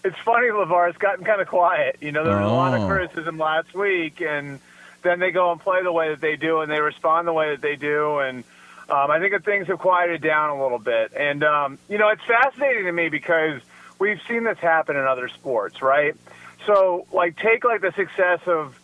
[0.03, 0.89] it's funny, Levar.
[0.89, 1.97] It's gotten kind of quiet.
[2.01, 2.83] You know, there was a lot Oh.
[2.83, 4.59] of criticism last week, and
[5.01, 7.51] then they go and play the way that they do, and they respond the way
[7.51, 8.43] that they do, and
[8.89, 11.11] um, I think that things have quieted down a little bit.
[11.15, 13.61] And um, you know, it's fascinating to me because
[13.99, 16.15] we've seen this happen in other sports, right?
[16.65, 18.77] So, like, take like the success of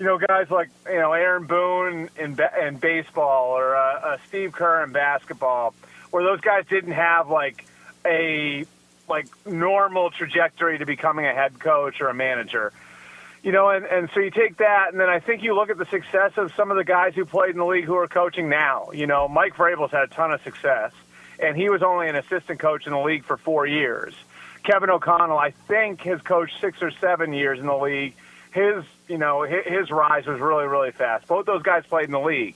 [0.00, 4.16] you know guys like you know Aaron Boone in ba- in baseball or uh, uh,
[4.28, 5.74] Steve Kerr in basketball,
[6.10, 7.64] where those guys didn't have like
[8.04, 8.66] a
[9.12, 12.72] like normal trajectory to becoming a head coach or a manager.
[13.42, 15.76] You know, and, and so you take that, and then I think you look at
[15.76, 18.48] the success of some of the guys who played in the league who are coaching
[18.48, 18.90] now.
[18.92, 20.92] You know, Mike Vrabel's had a ton of success,
[21.38, 24.14] and he was only an assistant coach in the league for four years.
[24.62, 28.14] Kevin O'Connell, I think, has coached six or seven years in the league.
[28.52, 31.26] His, you know, his, his rise was really, really fast.
[31.26, 32.54] Both those guys played in the league.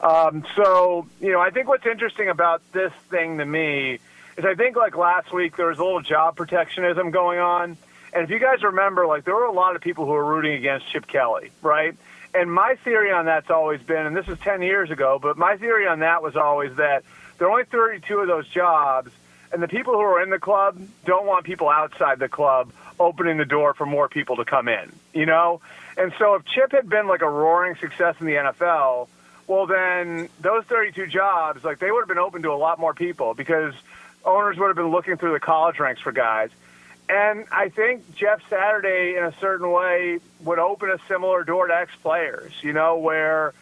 [0.00, 3.98] Um, so, you know, I think what's interesting about this thing to me
[4.38, 7.76] is I think like last week there was a little job protectionism going on.
[8.12, 10.54] And if you guys remember, like there were a lot of people who were rooting
[10.54, 11.94] against Chip Kelly, right?
[12.34, 15.56] And my theory on that's always been, and this was 10 years ago, but my
[15.56, 17.04] theory on that was always that
[17.38, 19.10] there are only 32 of those jobs,
[19.52, 23.38] and the people who are in the club don't want people outside the club opening
[23.38, 25.60] the door for more people to come in, you know?
[25.96, 29.08] And so if Chip had been like a roaring success in the NFL,
[29.46, 32.92] well, then those 32 jobs, like they would have been open to a lot more
[32.92, 33.72] people because
[34.28, 36.50] owners would have been looking through the college ranks for guys.
[37.08, 41.74] And I think Jeff Saturday, in a certain way, would open a similar door to
[41.74, 43.54] ex players, you know, where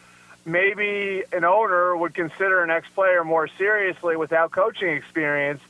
[0.45, 5.61] maybe an owner would consider an ex player more seriously without coaching experience.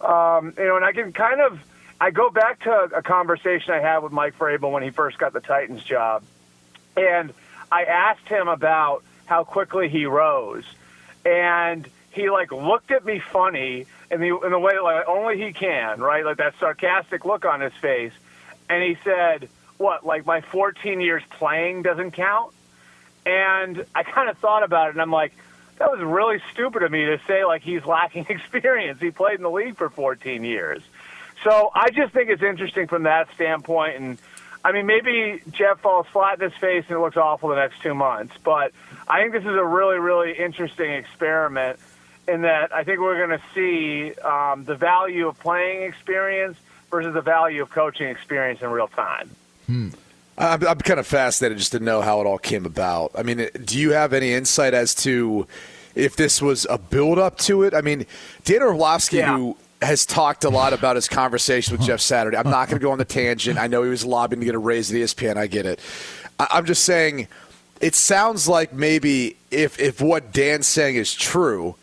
[0.00, 1.60] Um, you know, and I can kind of,
[2.00, 5.32] I go back to a conversation I had with Mike Vrabel when he first got
[5.32, 6.24] the Titans job.
[6.96, 7.32] And
[7.70, 10.64] I asked him about how quickly he rose.
[11.24, 15.52] And he like looked at me funny in the in the way like only he
[15.52, 16.24] can, right?
[16.24, 18.12] Like that sarcastic look on his face.
[18.68, 19.48] And he said,
[19.78, 20.04] "What?
[20.04, 22.52] Like my 14 years playing doesn't count?"
[23.24, 25.32] And I kind of thought about it, and I'm like,
[25.78, 29.00] that was really stupid of me to say like he's lacking experience.
[29.00, 30.82] He played in the league for 14 years.
[31.42, 33.96] So I just think it's interesting from that standpoint.
[33.96, 34.18] And
[34.64, 37.82] I mean, maybe Jeff falls flat in his face and it looks awful the next
[37.82, 38.34] two months.
[38.44, 38.72] But
[39.08, 41.80] I think this is a really, really interesting experiment
[42.28, 46.56] in that I think we're going to see um, the value of playing experience
[46.90, 49.30] versus the value of coaching experience in real time.
[49.66, 49.88] Hmm.
[50.38, 53.12] I'm, I'm kind of fascinated just to know how it all came about.
[53.14, 55.46] I mean, do you have any insight as to
[55.94, 57.74] if this was a build up to it?
[57.74, 58.06] I mean,
[58.44, 59.36] Dan Orlovsky, yeah.
[59.36, 62.36] who has talked a lot about his conversation with Jeff Saturday.
[62.36, 63.58] I'm not going to go on the tangent.
[63.58, 65.36] I know he was lobbying to get a raise at ESPN.
[65.36, 65.80] I get it.
[66.38, 67.28] I'm just saying,
[67.80, 71.74] it sounds like maybe if if what Dan's saying is true,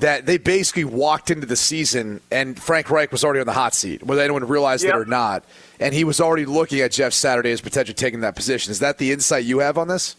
[0.00, 3.74] that they basically walked into the season and Frank Reich was already on the hot
[3.74, 4.94] seat, whether anyone realized yep.
[4.94, 5.44] it or not,
[5.80, 8.70] and he was already looking at Jeff Saturday as potentially taking that position.
[8.70, 10.16] Is that the insight you have on this?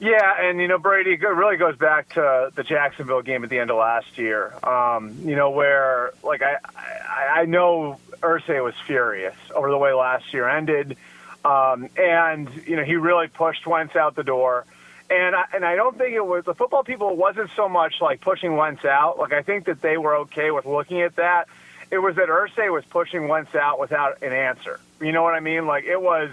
[0.00, 3.58] Yeah, and you know Brady it really goes back to the Jacksonville game at the
[3.58, 4.54] end of last year.
[4.66, 9.92] Um, you know where like I I, I know Irsay was furious over the way
[9.92, 10.96] last year ended,
[11.44, 14.64] um, and you know he really pushed Wentz out the door.
[15.10, 18.20] And I, and I don't think it was the football people wasn't so much like
[18.20, 19.18] pushing Wentz out.
[19.18, 21.48] Like I think that they were okay with looking at that.
[21.90, 24.78] It was that Irsay was pushing Wentz out without an answer.
[25.00, 25.66] You know what I mean?
[25.66, 26.30] Like it was,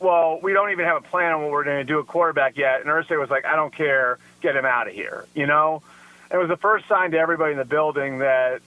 [0.00, 2.56] well, we don't even have a plan on what we're going to do a quarterback
[2.56, 2.80] yet.
[2.80, 5.24] And Irsay was like, I don't care, get him out of here.
[5.36, 5.82] You know,
[6.32, 8.62] it was the first sign to everybody in the building that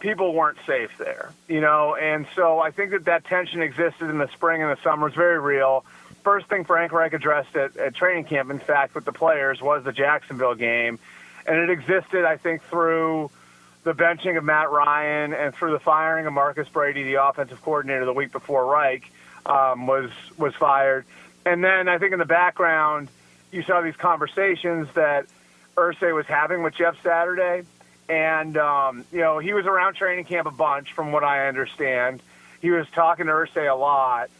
[0.00, 1.30] people weren't safe there.
[1.46, 4.82] You know, and so I think that that tension existed in the spring and the
[4.82, 5.84] summer was very real
[6.22, 9.84] first thing Frank Reich addressed at, at training camp, in fact, with the players was
[9.84, 10.98] the Jacksonville game.
[11.46, 13.30] And it existed, I think, through
[13.84, 18.04] the benching of Matt Ryan and through the firing of Marcus Brady, the offensive coordinator,
[18.04, 19.10] the week before Reich
[19.44, 21.04] um, was was fired.
[21.44, 23.08] And then I think in the background,
[23.50, 25.26] you saw these conversations that
[25.76, 27.66] Irsay was having with Jeff Saturday.
[28.08, 32.22] And, um, you know, he was around training camp a bunch, from what I understand.
[32.60, 34.30] He was talking to Irsay a lot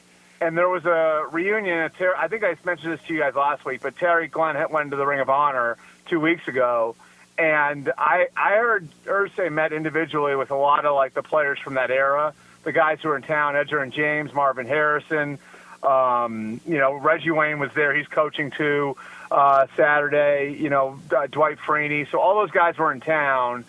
[0.42, 1.88] and there was a reunion.
[1.96, 4.86] Ter- I think I mentioned this to you guys last week, but Tarik Glenn went
[4.86, 6.96] into the Ring of Honor two weeks ago,
[7.38, 11.74] and I I heard Irsay met individually with a lot of like the players from
[11.74, 15.38] that era, the guys who were in town, Edgerrin James, Marvin Harrison.
[15.82, 17.94] Um, you know, Reggie Wayne was there.
[17.94, 18.96] He's coaching too.
[19.30, 20.98] Uh, Saturday, you know,
[21.30, 22.08] Dwight Freeney.
[22.10, 23.64] So all those guys were in town.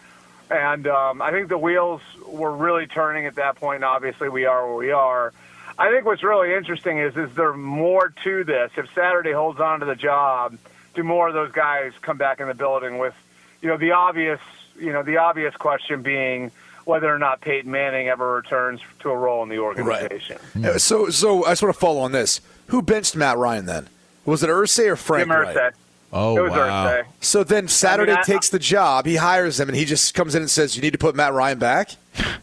[0.51, 3.77] And um, I think the wheels were really turning at that point.
[3.77, 5.33] And obviously, we are where we are.
[5.77, 8.71] I think what's really interesting is is there more to this?
[8.77, 10.57] If Saturday holds on to the job,
[10.93, 13.15] do more of those guys come back in the building with,
[13.61, 14.39] you know, the obvious,
[14.79, 16.51] you know, the obvious question being
[16.85, 20.37] whether or not Peyton Manning ever returns to a role in the organization.
[20.55, 20.81] Right.
[20.81, 22.41] So, so I sort of follow on this.
[22.67, 23.87] Who benched Matt Ryan then?
[24.25, 25.27] Was it Irsay or Frank?
[25.27, 25.55] Jim Irsay.
[25.55, 25.73] Right?
[26.11, 26.87] Oh, it was wow.
[26.87, 27.05] Irsay.
[27.21, 29.05] So then Saturday I mean, I, takes the job.
[29.05, 31.33] He hires him, and he just comes in and says, "You need to put Matt
[31.33, 31.91] Ryan back."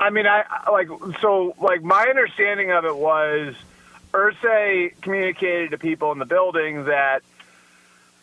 [0.00, 0.88] I mean, I like
[1.20, 3.54] so like my understanding of it was
[4.12, 7.22] Irsay communicated to people in the building that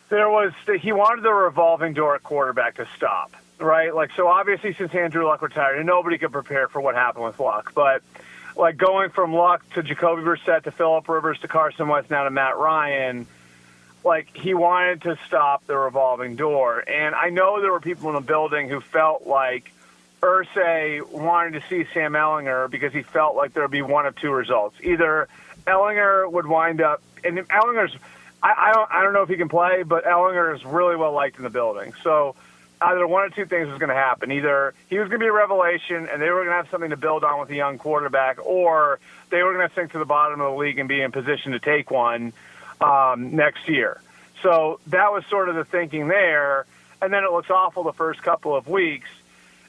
[0.08, 3.94] there was he wanted the revolving door quarterback to stop, right?
[3.94, 7.38] Like so obviously since Andrew Luck retired, and nobody could prepare for what happened with
[7.38, 8.02] Luck, but
[8.56, 12.30] like going from Luck to Jacoby Brissett to Philip Rivers to Carson Wentz now to
[12.30, 13.28] Matt Ryan,
[14.04, 16.80] like he wanted to stop the revolving door.
[16.80, 19.70] And I know there were people in the building who felt like
[20.20, 24.16] Irsay wanted to see Sam Ehlinger because he felt like there would be one of
[24.16, 24.76] two results.
[24.82, 25.28] Either
[25.66, 27.94] Ehlinger would wind up, and Ehlinger's,
[28.42, 31.12] I, I don't, I don't know if he can play, but Ehlinger is really well
[31.12, 31.92] liked in the building.
[32.02, 32.34] So
[32.80, 34.32] either one of two things was going to happen.
[34.32, 36.90] Either he was going to be a revelation, and they were going to have something
[36.90, 38.98] to build on with a young quarterback, or
[39.30, 41.52] they were going to sink to the bottom of the league and be in position
[41.52, 42.32] to take one.
[42.80, 44.00] um, next year.
[44.42, 46.66] So that was sort of the thinking there.
[47.00, 49.08] And then it looks awful the first couple of weeks.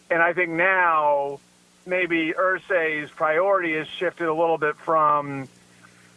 [0.10, 1.40] And I think now
[1.86, 5.48] maybe Irsay's priority has shifted a little bit from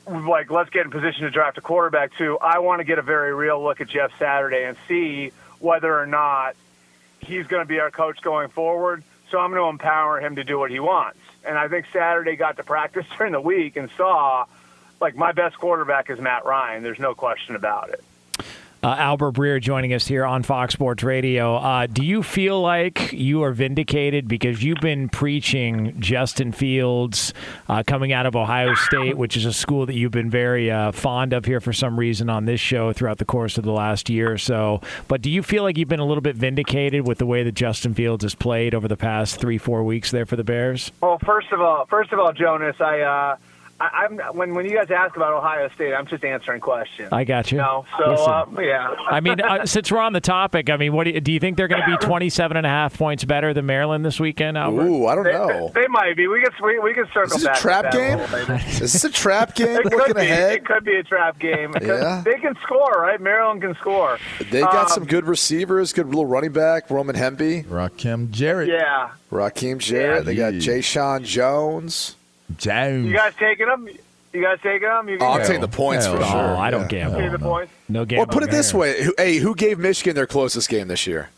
[0.06, 3.02] like let's get in position to draft a quarterback to I want to get a
[3.02, 6.56] very real look at Jeff Saturday and see whether or not
[7.20, 9.04] he's going to be our coach going forward.
[9.30, 11.18] So I'm going to empower him to do what he wants.
[11.44, 14.46] And I think Saturday got to practice during the week and saw
[15.00, 16.82] like my best quarterback is Matt Ryan.
[16.82, 18.04] There's no question about it.
[18.84, 21.54] Uh, Albert Breer joining us here on Fox Sports Radio.
[21.54, 27.32] Uh, do you feel like you are vindicated because you've been preaching Justin Fields
[27.68, 30.90] uh, coming out of Ohio State, which is a school that you've been very uh,
[30.90, 34.10] fond of here for some reason on this show throughout the course of the last
[34.10, 34.80] year or so?
[35.06, 37.52] But do you feel like you've been a little bit vindicated with the way that
[37.52, 40.90] Justin Fields has played over the past three, four weeks there for the Bears?
[41.00, 43.36] Well, first of all, first of all, Jonas, I uh,
[43.82, 47.08] I, am when when you guys ask about Ohio State, I'm just answering questions.
[47.10, 47.58] I got you.
[47.58, 48.94] No, so uh, yeah.
[49.08, 51.40] I mean, uh, since we're on the topic, I mean, what do you, do you
[51.40, 54.56] think they're going to be 27 and a half points better than Maryland this weekend,
[54.56, 54.84] Albert?
[54.84, 55.70] Ooh, I don't they, know.
[55.74, 56.28] They, they, might be.
[56.28, 57.54] We can we, we can circle Is back.
[57.54, 58.18] This a trap game?
[58.82, 59.68] Is this a trap game?
[59.78, 60.22] it Looking could be.
[60.22, 61.74] ahead, it could be a trap game.
[61.80, 62.22] yeah.
[62.24, 63.20] They can score, right?
[63.20, 64.18] Maryland can score.
[64.50, 68.68] They got um, some good receivers, good little running back, Roman Hemby, Rakim Jarrett.
[68.68, 69.10] Yeah.
[69.30, 70.18] Raheem Jarrett.
[70.18, 70.22] Yeah.
[70.22, 72.16] They got Jeshaun Jones.
[72.58, 73.06] Jones.
[73.06, 73.88] You guys taking them?
[74.32, 75.08] You guys taking them?
[75.08, 76.26] You Oh, I'm can- taking the points Hell for no.
[76.26, 76.36] sure.
[76.40, 76.88] Oh, I don't Yeah.
[76.88, 77.18] gamble.
[77.20, 77.72] Take the points.
[77.88, 78.26] No gamble.
[78.26, 79.08] Well, put it this way.
[79.18, 81.28] Hey, who gave Michigan their closest game this year?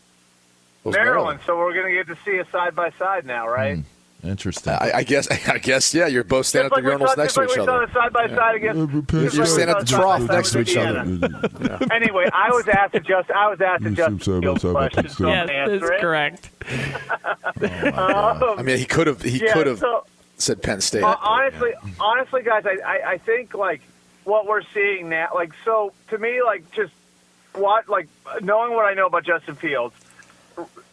[0.85, 1.39] It Maryland.
[1.45, 3.79] So we're going to get to see a side by side now, right?
[4.23, 4.73] Interesting.
[4.73, 5.27] I, I guess.
[5.49, 5.93] I guess.
[5.93, 7.49] Yeah, you're both standing Just at the like we urinals saw, next just to like
[7.51, 7.91] each other.
[7.93, 9.13] side by side against.
[9.13, 10.99] You're just like at the trough next to each other.
[11.01, 11.87] Indiana.
[11.91, 15.29] Anyway, I was asked to just I was asked to Justin Fields question, so I'm
[15.31, 16.01] Yeah, gonna answer that's it.
[16.01, 16.49] correct.
[17.93, 19.21] Um, I mean, he could have.
[19.21, 20.05] He yeah, could have so-
[20.37, 21.03] said Penn State.
[21.03, 23.81] Uh, honestly, honestly, guys, I, I, I think like
[24.23, 26.93] what we're seeing now, like so to me, like just
[27.53, 28.07] what, like
[28.41, 29.95] knowing what I know about Justin Fields,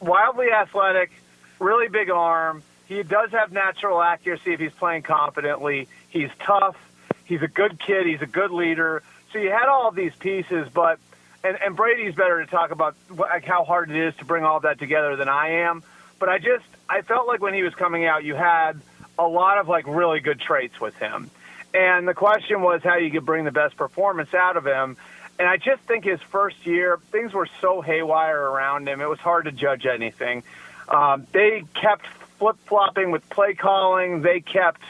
[0.01, 1.11] wildly athletic,
[1.59, 2.63] really big arm.
[2.87, 5.89] He does have natural accuracy if he's playing confidently.
[6.11, 6.77] He's tough.
[7.25, 8.07] He's a good kid.
[8.07, 9.03] He's a good leader.
[9.33, 10.99] So you had all of these pieces, but
[11.43, 14.61] and, and Brady's better to talk about like how hard it is to bring all
[14.61, 15.83] that together than I am.
[16.19, 18.81] But I just I felt like when he was coming out, you had
[19.19, 21.31] a lot of like really good traits with him.
[21.75, 24.97] And the question was how you could bring the best performance out of him.
[25.39, 29.01] And I just think his first year, things were so haywire around him.
[29.01, 30.43] It was hard to judge anything.
[30.89, 32.07] Um, they kept
[32.39, 34.21] flip flopping with play calling.
[34.21, 34.83] They kept,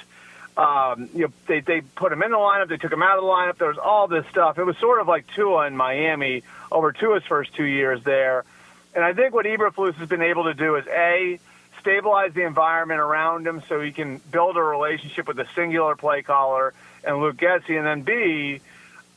[0.56, 2.68] um, you know, they, they put him in the lineup.
[2.68, 3.58] They took him out of the lineup.
[3.58, 4.58] There was all this stuff.
[4.58, 6.42] It was sort of like Tua in Miami
[6.72, 8.44] over Tua's first two years there.
[8.94, 11.38] And I think what Eberflus has been able to do is A,
[11.82, 16.22] stabilize the environment around him so he can build a relationship with a singular play
[16.22, 16.72] caller
[17.04, 18.60] and Luke Getsy, and then B,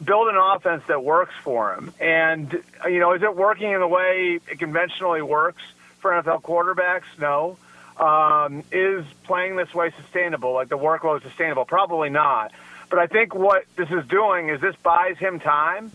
[0.04, 1.94] build an offense that works for him.
[2.00, 2.52] And,
[2.86, 5.62] you know, is it working in the way it conventionally works
[6.00, 7.04] for NFL quarterbacks?
[7.20, 7.58] No.
[7.98, 11.66] Um, is playing this way sustainable, like the workload sustainable?
[11.66, 12.52] Probably not.
[12.90, 15.92] But I think what this is doing is this buys him time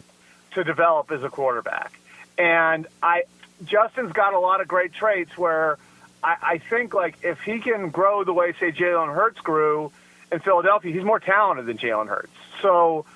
[0.53, 1.93] to develop as a quarterback.
[2.39, 3.25] And I,
[3.64, 5.77] Justin's got a lot of great traits where
[6.23, 9.93] I, I think like if he can grow the way say Jalen Hurts grew
[10.31, 12.33] in Philadelphia, he's more talented than Jalen Hurts.
[12.62, 13.07] So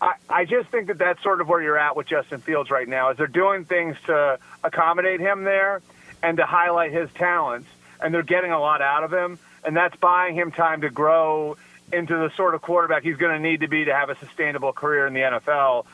[0.00, 2.88] I, I just think that that's sort of where you're at with Justin Fields right
[2.88, 3.10] now.
[3.10, 5.82] Is they're doing things to accommodate him there
[6.22, 7.68] and to highlight his talents,
[8.00, 11.56] and they're getting a lot out of him, and that's buying him time to grow
[11.92, 14.72] into the sort of quarterback he's going to need to be to have a sustainable
[14.72, 15.86] career in the NFL.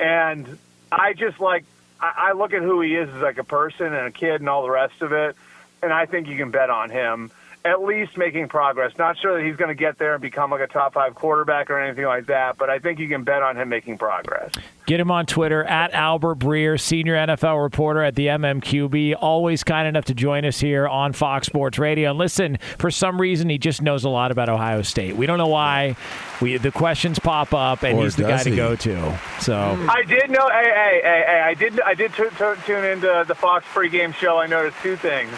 [0.00, 0.58] And
[0.90, 1.64] I just like
[2.00, 4.48] I, I look at who he is as like a person and a kid and
[4.48, 5.36] all the rest of it,
[5.84, 7.30] and I think you can bet on him
[7.64, 8.92] at least making progress.
[8.98, 11.70] Not sure that he's going to get there and become like a top five quarterback
[11.70, 14.52] or anything like that, but I think you can bet on him making progress.
[14.86, 19.16] Get him on Twitter at Albert Breer, senior NFL reporter at the MMQB.
[19.18, 22.10] Always kind enough to join us here on Fox Sports Radio.
[22.10, 25.16] And listen, for some reason, he just knows a lot about Ohio State.
[25.16, 25.96] We don't know why.
[26.42, 29.18] We the questions pop up, and Or he's the guy does to go to.
[29.40, 29.54] So
[29.88, 30.50] I did know.
[30.50, 31.40] Hey, hey, hey, hey!
[31.40, 31.80] I did.
[31.80, 34.36] I did t- t- tune into the Fox pregame show.
[34.38, 35.30] I noticed two things.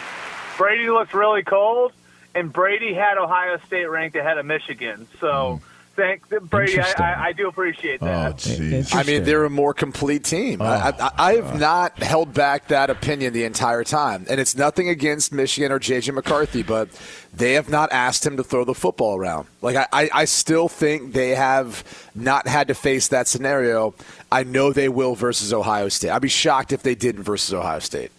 [0.56, 1.92] Brady looked really cold,
[2.34, 5.06] and Brady had Ohio State ranked ahead of Michigan.
[5.20, 5.96] So, hmm.
[5.96, 6.80] thank Brady.
[6.80, 8.36] I, I, I do appreciate Oh, that.
[8.36, 8.94] jeez.
[8.94, 10.60] I mean, they're a more complete team.
[10.62, 11.58] I, I, I have oh.
[11.58, 16.14] not held back that opinion the entire time, and it's nothing against Michigan or JJ
[16.14, 16.88] McCarthy, but
[17.34, 19.46] they have not asked him to throw the football around.
[19.62, 21.84] Like I, I, I still think they have
[22.14, 23.94] not had to face that scenario.
[24.32, 26.10] I know they will versus Ohio State.
[26.10, 28.10] I'd be shocked if they didn't versus Ohio State.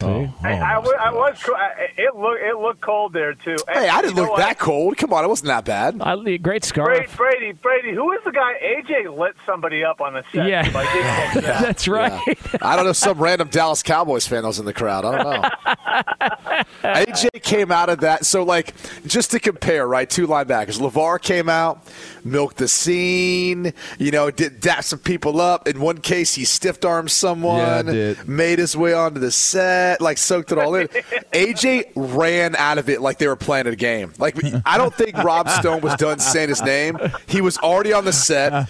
[0.00, 1.42] Oh, I, I, wa- I was.
[1.42, 2.40] co- I- It looked.
[2.40, 3.56] It looked cold there too.
[3.66, 4.96] And Hey, I didn't look that cold.
[4.96, 6.00] Come on, it wasn't that bad.
[6.00, 7.16] I, great Brady, scarf.
[7.16, 8.52] Brady, Brady, who is the guy?
[8.62, 10.46] AJ lit somebody up on the set.
[10.48, 10.70] Yeah.
[10.72, 10.98] Like, he
[11.34, 11.62] did that.
[11.62, 12.38] That's right.
[12.62, 12.92] I don't know.
[12.92, 15.04] Some random Dallas Cowboys fan that was in the crowd.
[15.04, 16.62] I don't know.
[16.84, 18.24] AJ came out of that.
[18.24, 18.74] So, like,
[19.06, 20.08] just to compare, right?
[20.08, 20.78] Two linebackers.
[20.78, 21.84] LeVar came out,
[22.24, 25.66] milked the scene, you know, did dap some people up.
[25.66, 28.28] In one case, he stiff armed someone, Yeah, did.
[28.28, 30.88] made his way onto the set, like, soaked it all in.
[31.32, 34.12] AJ ran out of it like they were playing a game.
[34.18, 34.36] Like,
[34.66, 36.98] I don't think Rob Stone was done saying his name.
[37.26, 38.68] He was already on the set.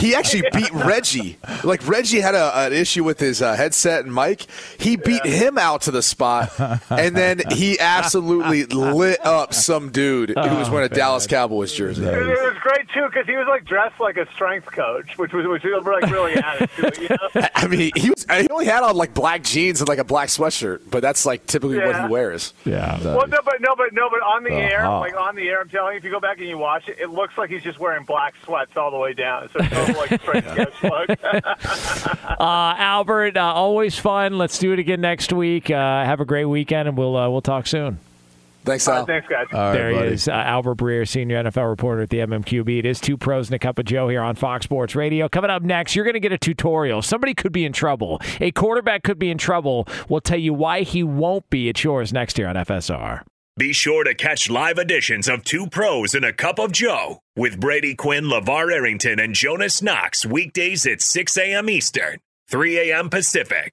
[0.00, 1.38] He actually beat Reggie.
[1.64, 4.46] Like, Reggie had a, an issue with his uh, headset and mic.
[4.78, 6.52] He beat him out to the spot,
[6.90, 12.04] and then he absolutely lit up some dude who was wearing a Dallas Cowboys jersey.
[12.04, 15.32] It, it was great too because he was like dressed like a strength coach, which
[15.32, 16.98] was which was like really added to it.
[17.00, 17.48] You know?
[17.54, 20.28] I mean, he was he only had on like black jeans and like a black
[20.28, 22.52] sweatshirt, but that's like typically what he wears.
[22.64, 22.98] Yeah.
[23.02, 25.00] Well, no, but no, but no, but on the air, Uh-huh.
[25.00, 26.98] like on the air, I'm telling you, if you go back and you watch it,
[27.00, 29.48] it looks like he's just wearing black sweats all the way down.
[29.52, 30.44] So it's sort of like straight
[30.82, 31.18] coach look.
[32.38, 34.38] Uh, Albert, uh, always fun.
[34.38, 35.70] Let's do it again next week.
[35.70, 37.98] Uh, have a great weekend, and we'll uh, we'll talk soon.
[38.68, 39.06] Thanks, Uh, Al.
[39.06, 39.46] thanks, guys.
[39.52, 42.78] All right, there he is, uh, Albert Breer, senior NFL reporter at the MMQB.
[42.78, 45.28] It is two pros and a cup of Joe here on Fox Sports Radio.
[45.28, 47.02] Coming up next, you're going to get a tutorial.
[47.02, 48.20] Somebody could be in trouble.
[48.40, 49.88] A quarterback could be in trouble.
[50.08, 53.22] We'll tell you why he won't be at yours next year on FSR.
[53.56, 57.58] Be sure to catch live editions of Two Pros and a Cup of Joe with
[57.58, 61.68] Brady Quinn, LeVar Arrington, and Jonas Knox weekdays at 6 a.m.
[61.68, 63.08] Eastern, 3 a.m.
[63.10, 63.72] Pacific.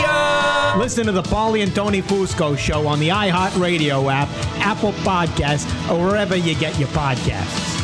[0.00, 0.76] Ya.
[0.78, 4.28] Listen to the Paulie and Tony Fusco show on the iHeartRadio app,
[4.58, 7.83] Apple Podcasts, or wherever you get your podcasts.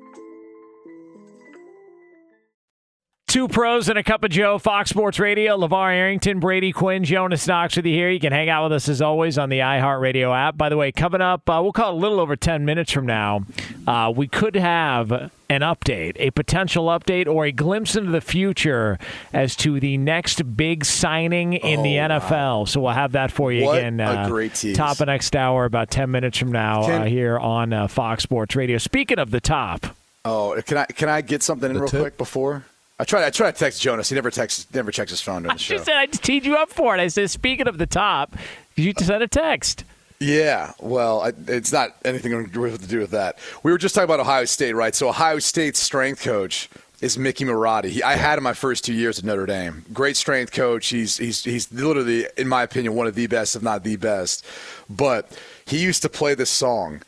[3.31, 7.47] Two pros and a cup of Joe, Fox Sports Radio, LeVar Arrington, Brady Quinn, Jonas
[7.47, 8.09] Knox with you here.
[8.09, 10.57] You can hang out with us as always on the iHeartRadio app.
[10.57, 13.05] By the way, coming up, uh, we'll call it a little over 10 minutes from
[13.05, 13.45] now,
[13.87, 18.99] uh, we could have an update, a potential update, or a glimpse into the future
[19.31, 22.31] as to the next big signing in oh, the NFL.
[22.31, 22.65] Wow.
[22.65, 24.01] So we'll have that for you what again.
[24.01, 24.75] Uh, a great tease.
[24.75, 28.23] Top of next hour, about 10 minutes from now, can, uh, here on uh, Fox
[28.23, 28.77] Sports Radio.
[28.77, 29.95] Speaking of the top.
[30.25, 32.01] Oh, can I can I get something in real tip?
[32.01, 32.65] quick before?
[33.01, 33.25] I try.
[33.25, 34.09] I try to text Jonas.
[34.09, 34.67] He never texts.
[34.75, 35.73] Never checks his phone during the show.
[35.73, 37.01] I just said I just teed you up for it.
[37.01, 38.35] I said, speaking of the top,
[38.75, 39.85] you just sent a text.
[40.19, 43.39] Yeah, well, I, it's not anything to do with that.
[43.63, 44.93] We were just talking about Ohio State, right?
[44.93, 46.69] So Ohio State's strength coach
[47.01, 47.85] is Mickey Marotti.
[47.85, 49.83] He, I had him my first two years at Notre Dame.
[49.91, 50.89] Great strength coach.
[50.89, 54.45] He's he's he's literally, in my opinion, one of the best, if not the best.
[54.87, 55.35] But
[55.65, 57.01] he used to play this song.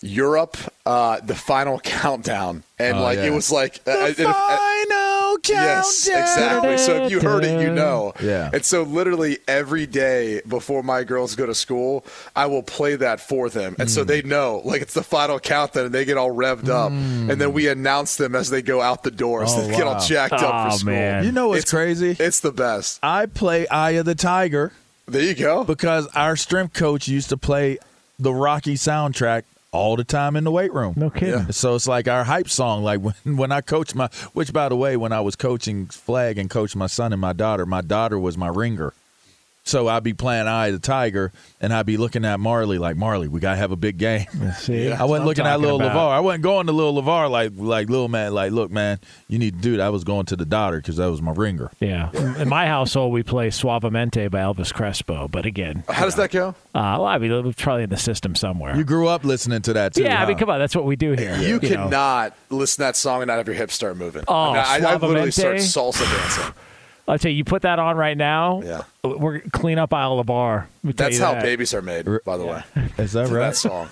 [0.00, 3.26] Europe, uh, the final countdown, and oh, like yeah.
[3.26, 5.64] it was like the uh, final countdown.
[5.64, 6.78] Yes, exactly.
[6.78, 8.14] So if you heard it, you know.
[8.22, 8.50] Yeah.
[8.52, 12.04] And so literally every day before my girls go to school,
[12.36, 13.92] I will play that for them, and mm.
[13.92, 17.30] so they know like it's the final countdown, and they get all revved up, mm.
[17.30, 19.78] and then we announce them as they go out the door, so oh, they wow.
[19.78, 20.92] get all jacked oh, up for school.
[20.92, 21.24] Man.
[21.24, 22.16] You know what's it's, crazy?
[22.18, 23.00] It's the best.
[23.02, 24.72] I play Eye of the Tiger.
[25.06, 25.64] There you go.
[25.64, 27.78] Because our strength coach used to play
[28.18, 30.94] the Rocky soundtrack all the time in the weight room.
[30.96, 31.28] No kidding.
[31.34, 31.50] Yeah.
[31.50, 32.82] So it's like our hype song.
[32.82, 36.38] Like when, when I coach my, which by the way, when I was coaching flag
[36.38, 38.92] and coached my son and my daughter, my daughter was my ringer.
[39.68, 42.96] So I'd be playing Eye of the Tiger, and I'd be looking at Marley like,
[42.96, 44.26] Marley, we gotta have a big game.
[44.56, 46.10] See, I wasn't looking at little LeVar.
[46.10, 48.32] I wasn't going to little LeVar like like little man.
[48.32, 48.98] Like, look, man,
[49.28, 49.82] you need to do that.
[49.82, 51.70] I was going to the daughter because that was my ringer.
[51.80, 52.10] Yeah.
[52.38, 55.28] In my household, we play Suavemente by Elvis Crespo.
[55.28, 56.22] But again, how does know.
[56.22, 56.48] that go?
[56.74, 58.74] Uh, well, I mean, it was probably in the system somewhere.
[58.74, 60.04] You grew up listening to that too.
[60.04, 60.24] Yeah, huh?
[60.24, 61.36] I mean, come on, that's what we do here.
[61.36, 62.56] You, you cannot know.
[62.56, 64.24] listen to that song and not have your hips start moving.
[64.28, 66.54] Oh, I, mean, I, I literally start salsa dancing.
[67.08, 68.60] I'll tell you, you put that on right now.
[68.62, 70.68] Yeah, we're clean up aisle of the bar.
[70.84, 71.42] That's how that.
[71.42, 72.62] babies are made, by the yeah.
[72.76, 72.88] way.
[72.98, 73.40] Is that right?
[73.40, 73.88] That song.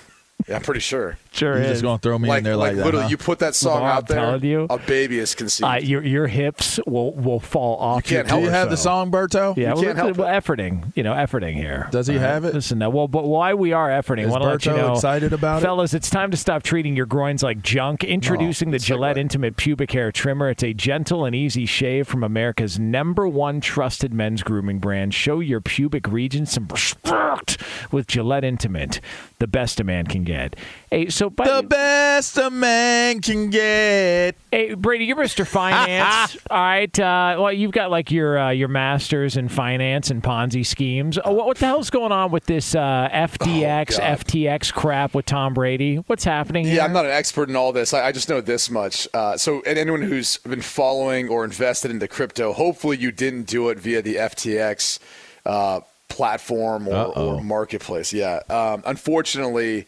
[0.48, 1.18] Yeah, I'm pretty sure.
[1.32, 1.70] Sure You're is.
[1.70, 2.84] just gonna throw me like, in there like, like, that.
[2.84, 3.10] Literally, huh?
[3.10, 4.20] you put that song Lamar, out there.
[4.20, 5.68] I'm you, a baby is conceived.
[5.68, 8.10] Uh, your your hips will will fall off.
[8.10, 9.56] You can't Do you have the song, Berto?
[9.56, 10.92] Yeah, you we're, can't help we're efforting.
[10.94, 11.88] You know, efforting here.
[11.90, 12.54] Does he have it?
[12.54, 14.24] Listen, now, well, but why we are efforting?
[14.24, 15.98] Is want to let you know, excited about fellas, it?
[15.98, 18.04] it's time to stop treating your groins like junk.
[18.04, 19.20] Introducing oh, the Gillette segue.
[19.20, 20.50] Intimate Pubic Hair Trimmer.
[20.50, 25.12] It's a gentle and easy shave from America's number one trusted men's grooming brand.
[25.12, 27.58] Show your pubic region some respect
[27.90, 29.00] with Gillette Intimate,
[29.38, 30.56] the best a man can get.
[30.90, 34.34] Hey, so by the best a man can get.
[34.50, 35.46] Hey, Brady, you're Mr.
[35.46, 36.36] Finance.
[36.50, 36.98] All right.
[36.98, 41.18] Uh, well, you've got like your uh, your masters in finance and Ponzi schemes.
[41.24, 45.26] Oh, what, what the hell's going on with this uh, FDX, Oh, FTX crap with
[45.26, 45.96] Tom Brady?
[45.96, 46.76] What's happening here?
[46.76, 47.92] Yeah, I'm not an expert in all this.
[47.92, 49.06] I, I just know this much.
[49.12, 53.68] Uh, so, and anyone who's been following or invested into crypto, hopefully you didn't do
[53.68, 54.98] it via the FTX
[55.44, 58.12] uh, platform or, or marketplace.
[58.12, 58.40] Yeah.
[58.48, 59.86] Um, unfortunately,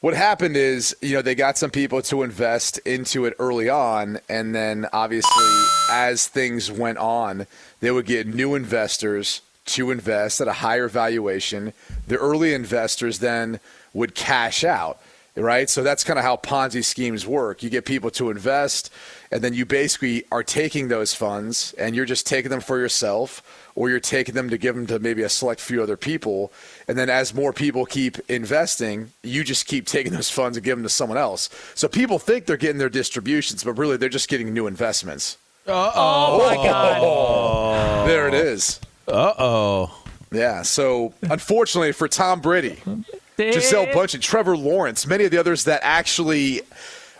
[0.00, 4.20] what happened is, you know, they got some people to invest into it early on,
[4.28, 7.46] and then obviously, as things went on,
[7.80, 11.72] they would get new investors to invest at a higher valuation.
[12.06, 13.60] The early investors then
[13.94, 15.00] would cash out.
[15.36, 15.68] Right?
[15.68, 17.62] So that's kind of how Ponzi schemes work.
[17.62, 18.90] You get people to invest,
[19.32, 23.42] and then you basically are taking those funds and you're just taking them for yourself,
[23.74, 26.52] or you're taking them to give them to maybe a select few other people.
[26.86, 30.76] And then as more people keep investing, you just keep taking those funds and give
[30.76, 31.50] them to someone else.
[31.74, 35.36] So people think they're getting their distributions, but really they're just getting new investments.
[35.66, 38.08] Uh Oh, my God.
[38.08, 38.78] There it is.
[39.08, 40.02] Uh oh.
[40.30, 40.62] Yeah.
[40.62, 42.78] So unfortunately for Tom Brady,
[43.36, 46.62] Gisele and Trevor Lawrence, many of the others that actually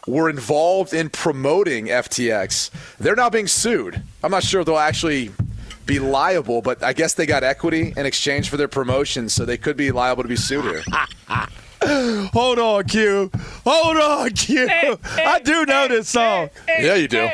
[0.07, 4.03] were involved in promoting FTX, they're now being sued.
[4.23, 5.33] I'm not sure if they'll actually
[5.87, 9.59] be liable, but I guess they got equity in exchange for their promotion, so they
[9.59, 10.83] could be liable to be sued here.
[12.33, 13.31] Hold on, Q.
[13.67, 14.67] Hold on, Q.
[15.05, 16.49] I do know this song.
[16.67, 17.29] yeah, you do.